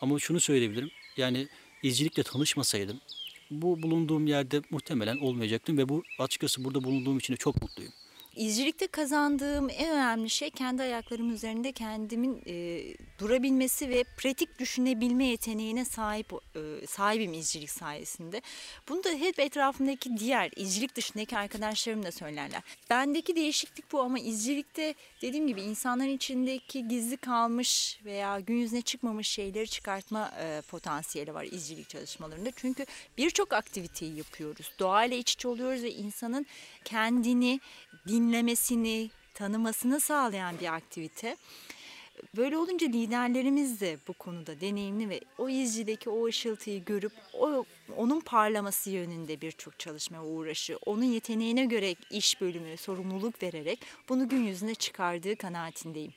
Ama 0.00 0.18
şunu 0.18 0.40
söyleyebilirim. 0.40 0.90
Yani 1.16 1.48
izcilikle 1.82 2.22
tanışmasaydım 2.22 3.00
bu 3.50 3.82
bulunduğum 3.82 4.26
yerde 4.26 4.62
muhtemelen 4.70 5.16
olmayacaktım 5.16 5.78
ve 5.78 5.88
bu 5.88 6.02
açıkçası 6.18 6.64
burada 6.64 6.84
bulunduğum 6.84 7.18
için 7.18 7.34
de 7.34 7.36
çok 7.36 7.62
mutluyum. 7.62 7.92
İzcilikte 8.36 8.86
kazandığım 8.86 9.70
en 9.70 9.90
önemli 9.90 10.30
şey 10.30 10.50
kendi 10.50 10.82
ayaklarım 10.82 11.32
üzerinde 11.32 11.72
kendimin 11.72 12.42
e, 12.46 12.82
durabilmesi 13.18 13.88
ve 13.88 14.04
pratik 14.16 14.58
düşünebilme 14.58 15.24
yeteneğine 15.24 15.84
sahip 15.84 16.32
e, 16.32 16.86
sahibim 16.86 17.32
izcilik 17.32 17.70
sayesinde. 17.70 18.42
Bunu 18.88 19.04
da 19.04 19.08
hep 19.08 19.38
etrafımdaki 19.38 20.16
diğer 20.16 20.50
izcilik 20.56 20.96
dışındaki 20.96 21.38
arkadaşlarım 21.38 22.02
da 22.02 22.12
söylerler. 22.12 22.62
Bendeki 22.90 23.36
değişiklik 23.36 23.92
bu 23.92 24.00
ama 24.00 24.18
izcilikte 24.18 24.94
dediğim 25.22 25.46
gibi 25.46 25.62
insanların 25.62 26.10
içindeki 26.10 26.88
gizli 26.88 27.16
kalmış 27.16 28.00
veya 28.04 28.40
gün 28.40 28.54
yüzüne 28.56 28.82
çıkmamış 28.82 29.28
şeyleri 29.28 29.68
çıkartma 29.68 30.32
e, 30.40 30.60
potansiyeli 30.70 31.34
var 31.34 31.44
izcilik 31.44 31.88
çalışmalarında. 31.88 32.50
Çünkü 32.56 32.86
birçok 33.18 33.52
aktiviteyi 33.52 34.16
yapıyoruz. 34.16 34.72
Doğayla 34.78 35.16
iç 35.16 35.32
içe 35.32 35.48
oluyoruz 35.48 35.82
ve 35.82 35.92
insanın 35.92 36.46
kendini 36.84 37.60
dinlemesini, 38.28 39.10
tanımasını 39.34 40.00
sağlayan 40.00 40.60
bir 40.60 40.74
aktivite. 40.74 41.36
Böyle 42.36 42.58
olunca 42.58 42.86
liderlerimiz 42.86 43.80
de 43.80 43.98
bu 44.08 44.12
konuda 44.12 44.60
deneyimli 44.60 45.08
ve 45.08 45.20
o 45.38 45.48
izcideki 45.48 46.10
o 46.10 46.26
ışıltıyı 46.26 46.84
görüp 46.84 47.12
o 47.32 47.64
onun 47.96 48.20
parlaması 48.20 48.90
yönünde 48.90 49.40
birçok 49.40 49.78
çalışma 49.78 50.24
uğraşı, 50.24 50.78
onun 50.86 51.02
yeteneğine 51.02 51.64
göre 51.64 51.94
iş 52.10 52.40
bölümü, 52.40 52.76
sorumluluk 52.76 53.42
vererek 53.42 53.80
bunu 54.08 54.28
gün 54.28 54.42
yüzüne 54.46 54.74
çıkardığı 54.74 55.36
kanaatindeyim. 55.36 56.12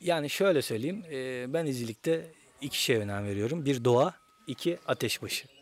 Yani 0.00 0.30
şöyle 0.30 0.62
söyleyeyim, 0.62 1.04
ben 1.52 1.66
izcilikte 1.66 2.32
iki 2.60 2.82
şeye 2.82 2.98
önem 2.98 3.26
veriyorum. 3.26 3.64
Bir 3.64 3.84
doğa, 3.84 4.14
iki 4.46 4.78
ateşbaşı. 4.86 5.55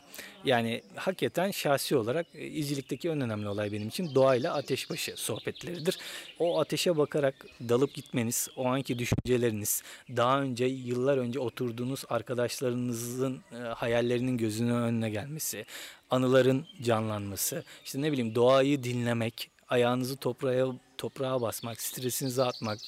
Yani 0.45 0.83
hakikaten 0.97 1.51
şahsi 1.51 1.97
olarak 1.97 2.27
e, 2.35 2.47
izcilikteki 2.47 3.09
en 3.09 3.21
önemli 3.21 3.49
olay 3.49 3.73
benim 3.73 3.89
için 3.89 4.15
doğayla 4.15 4.55
ateşbaşı 4.55 5.13
sohbetleridir. 5.17 5.99
O 6.39 6.61
ateşe 6.61 6.97
bakarak 6.97 7.35
dalıp 7.69 7.95
gitmeniz, 7.95 8.49
o 8.57 8.67
anki 8.67 8.99
düşünceleriniz, 8.99 9.83
daha 10.17 10.41
önce 10.41 10.65
yıllar 10.65 11.19
önce 11.19 11.41
oturduğunuz 11.41 12.05
arkadaşlarınızın 12.09 13.43
e, 13.53 13.57
hayallerinin 13.57 14.37
gözünün 14.37 14.75
önüne 14.75 15.11
gelmesi, 15.11 15.67
anıların 16.11 16.67
canlanması, 16.83 17.65
işte 17.85 18.03
ne 18.03 18.13
bileyim 18.13 18.35
doğayı 18.35 18.85
dinlemek, 18.85 19.51
ayağınızı 19.69 20.17
toprağa 20.17 20.67
toprağa 20.99 21.41
basmak, 21.41 21.81
stresinizi 21.81 22.43
atmak, 22.43 22.79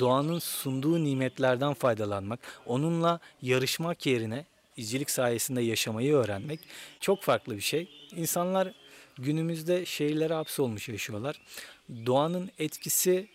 doğanın 0.00 0.38
sunduğu 0.38 1.04
nimetlerden 1.04 1.74
faydalanmak, 1.74 2.40
onunla 2.66 3.20
yarışmak 3.42 4.06
yerine 4.06 4.44
izcilik 4.76 5.10
sayesinde 5.10 5.62
yaşamayı 5.62 6.14
öğrenmek 6.14 6.60
çok 7.00 7.22
farklı 7.22 7.56
bir 7.56 7.60
şey. 7.60 7.88
İnsanlar 8.16 8.72
günümüzde 9.18 9.84
şehirlere 9.84 10.34
hapsolmuş 10.34 10.88
yaşıyorlar. 10.88 11.40
Doğanın 12.06 12.50
etkisi 12.58 13.28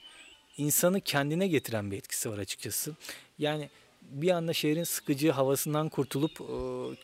insanı 0.58 1.02
kendine 1.02 1.48
getiren 1.48 1.92
bir 1.92 1.98
etkisi 1.98 2.32
var 2.32 2.38
açıkçası. 2.38 2.96
Yani 3.40 3.70
bir 4.02 4.30
anda 4.30 4.54
şehrin 4.54 4.84
sıkıcı 4.84 5.32
havasından 5.32 5.90
kurtulup 5.90 6.32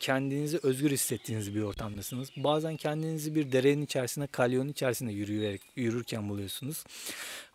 kendinizi 0.00 0.60
özgür 0.62 0.90
hissettiğiniz 0.90 1.54
bir 1.54 1.62
ortamdasınız. 1.62 2.30
Bazen 2.36 2.76
kendinizi 2.76 3.34
bir 3.34 3.52
derenin 3.52 3.82
içerisinde, 3.82 4.26
kalyonun 4.26 4.68
içerisinde 4.68 5.12
yürüyerek, 5.12 5.60
yürürken 5.76 6.28
buluyorsunuz. 6.28 6.84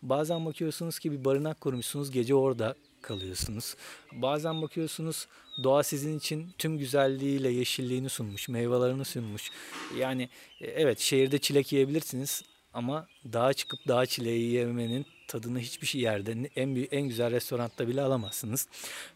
Bazen 0.02 0.46
bakıyorsunuz 0.46 0.98
ki 0.98 1.12
bir 1.12 1.24
barınak 1.24 1.60
kurmuşsunuz, 1.60 2.10
gece 2.10 2.34
orada 2.34 2.74
kalıyorsunuz. 3.04 3.76
Bazen 4.12 4.62
bakıyorsunuz 4.62 5.26
doğa 5.62 5.82
sizin 5.82 6.18
için 6.18 6.54
tüm 6.58 6.78
güzelliğiyle 6.78 7.48
yeşilliğini 7.48 8.08
sunmuş, 8.08 8.48
meyvelerini 8.48 9.04
sunmuş. 9.04 9.50
Yani 9.98 10.28
e, 10.60 10.66
evet 10.66 10.98
şehirde 10.98 11.38
çilek 11.38 11.72
yiyebilirsiniz 11.72 12.42
ama 12.72 13.06
dağa 13.32 13.52
çıkıp 13.52 13.88
dağ 13.88 14.06
çileği 14.06 14.52
yemenin 14.52 15.06
tadını 15.28 15.58
hiçbir 15.58 15.86
şey 15.86 16.00
yerde 16.00 16.50
en 16.56 16.74
büyük, 16.74 16.92
en 16.92 17.02
güzel 17.02 17.30
restoranda 17.30 17.88
bile 17.88 18.02
alamazsınız. 18.02 18.68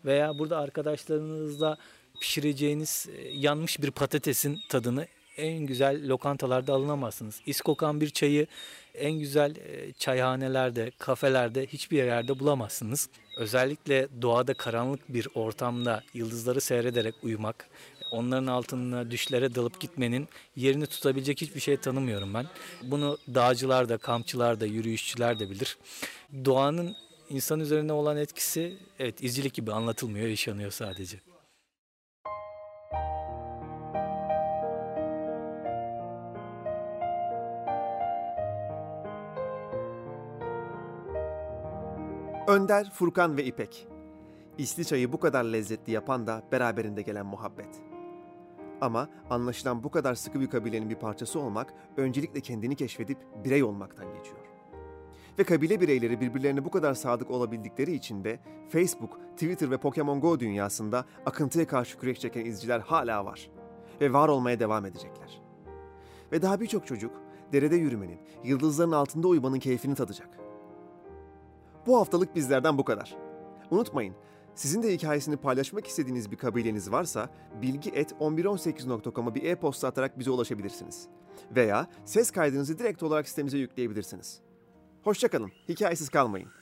Veya 0.05 0.39
burada 0.39 0.59
arkadaşlarınızla 0.59 1.79
pişireceğiniz 2.21 3.09
e, 3.17 3.29
yanmış 3.29 3.83
bir 3.83 3.91
patatesin 3.91 4.59
tadını 4.69 5.07
en 5.37 5.67
güzel 5.67 6.09
lokantalarda 6.09 6.73
alınamazsınız. 6.73 7.41
İskokan 7.47 8.01
bir 8.01 8.11
çayı 8.11 8.47
en 8.95 9.13
güzel 9.13 9.57
e, 9.57 9.93
çayhanelerde, 9.93 10.93
kafelerde 10.99 11.67
hiçbir 11.67 12.05
yerde 12.05 12.39
bulamazsınız. 12.39 13.09
Özellikle 13.39 14.09
doğada 14.23 14.55
karanlık 14.55 15.15
bir 15.15 15.29
ortamda 15.35 16.03
yıldızları 16.15 16.61
seyrederek 16.61 17.15
uyumak, 17.23 17.69
onların 18.11 18.47
altına 18.47 19.11
düşlere 19.11 19.55
dalıp 19.55 19.81
gitmenin 19.81 20.29
yerini 20.57 20.87
tutabilecek 20.87 21.41
hiçbir 21.41 21.61
şey 21.61 21.77
tanımıyorum 21.77 22.35
ben. 22.35 22.47
Bunu 22.83 23.19
dağcılar 23.35 23.89
da, 23.89 23.99
kampçılar 23.99 24.61
da, 24.61 24.67
yürüyüşçüler 24.67 25.39
de 25.39 25.51
bilir. 25.51 25.79
Doğanın 26.45 26.97
insan 27.31 27.61
üzerine 27.61 27.93
olan 27.93 28.17
etkisi 28.17 28.77
evet 28.99 29.23
izcilik 29.23 29.55
gibi 29.55 29.73
anlatılmıyor, 29.73 30.27
yaşanıyor 30.27 30.71
sadece. 30.71 31.28
Önder, 42.49 42.91
Furkan 42.91 43.37
ve 43.37 43.45
İpek. 43.45 43.89
İsli 44.59 44.85
çayı 44.85 45.13
bu 45.13 45.21
kadar 45.21 45.45
lezzetli 45.45 45.93
yapan 45.93 46.27
da 46.27 46.43
beraberinde 46.53 47.03
gelen 47.03 47.27
muhabbet. 47.27 47.69
Ama 48.81 49.09
anlaşılan 49.31 49.83
bu 49.85 49.91
kadar 49.91 50.15
sıkı 50.15 50.41
bir 50.41 50.51
kabilenin 50.51 50.91
bir 50.91 50.95
parçası 50.95 51.41
olmak 51.41 51.75
öncelikle 51.97 52.41
kendini 52.41 52.77
keşfedip 52.77 53.19
birey 53.45 53.63
olmaktan 53.63 54.15
geçiyor. 54.15 54.39
Ve 55.39 55.45
kabile 55.45 55.81
bireyleri 55.81 56.21
birbirlerine 56.21 56.65
bu 56.65 56.71
kadar 56.71 56.95
sadık 56.95 57.31
olabildikleri 57.31 57.93
için 57.93 58.25
de 58.25 58.41
Facebook, 58.69 59.21
Twitter 59.33 59.71
ve 59.71 59.79
Pokemon 59.79 60.21
Go 60.21 60.41
dünyasında 60.41 61.05
akıntıya 61.27 61.67
karşı 61.67 61.99
kürek 61.99 62.21
çeken 62.21 62.45
izciler 62.45 62.81
hala 62.81 63.25
var. 63.25 63.51
Ve 64.01 64.13
var 64.13 64.29
olmaya 64.29 64.61
devam 64.61 64.87
edecekler. 64.87 65.43
Ve 66.33 66.43
daha 66.43 66.61
birçok 66.61 66.87
çocuk 66.87 67.13
derede 67.53 67.77
yürümenin, 67.77 68.21
yıldızların 68.45 68.93
altında 68.93 69.29
uyumanın 69.29 69.59
keyfini 69.59 69.95
tadacak. 69.95 70.38
Bu 71.87 71.99
haftalık 71.99 72.35
bizlerden 72.35 72.79
bu 72.79 72.85
kadar. 72.85 73.17
Unutmayın, 73.71 74.15
sizin 74.55 74.83
de 74.83 74.93
hikayesini 74.93 75.37
paylaşmak 75.37 75.87
istediğiniz 75.87 76.31
bir 76.31 76.37
kabileniz 76.37 76.93
varsa 76.93 77.31
bilgi.1118.com'a 77.63 79.35
bir 79.35 79.43
e-posta 79.43 79.89
atarak 79.89 80.19
bize 80.19 80.31
ulaşabilirsiniz. 80.31 81.09
Veya 81.57 81.87
ses 82.05 82.31
kaydınızı 82.31 82.79
direkt 82.79 83.03
olarak 83.03 83.29
sitemize 83.29 83.59
yükleyebilirsiniz. 83.59 84.41
Hoşçakalın, 85.03 85.51
hikayesiz 85.69 86.09
kalmayın. 86.09 86.58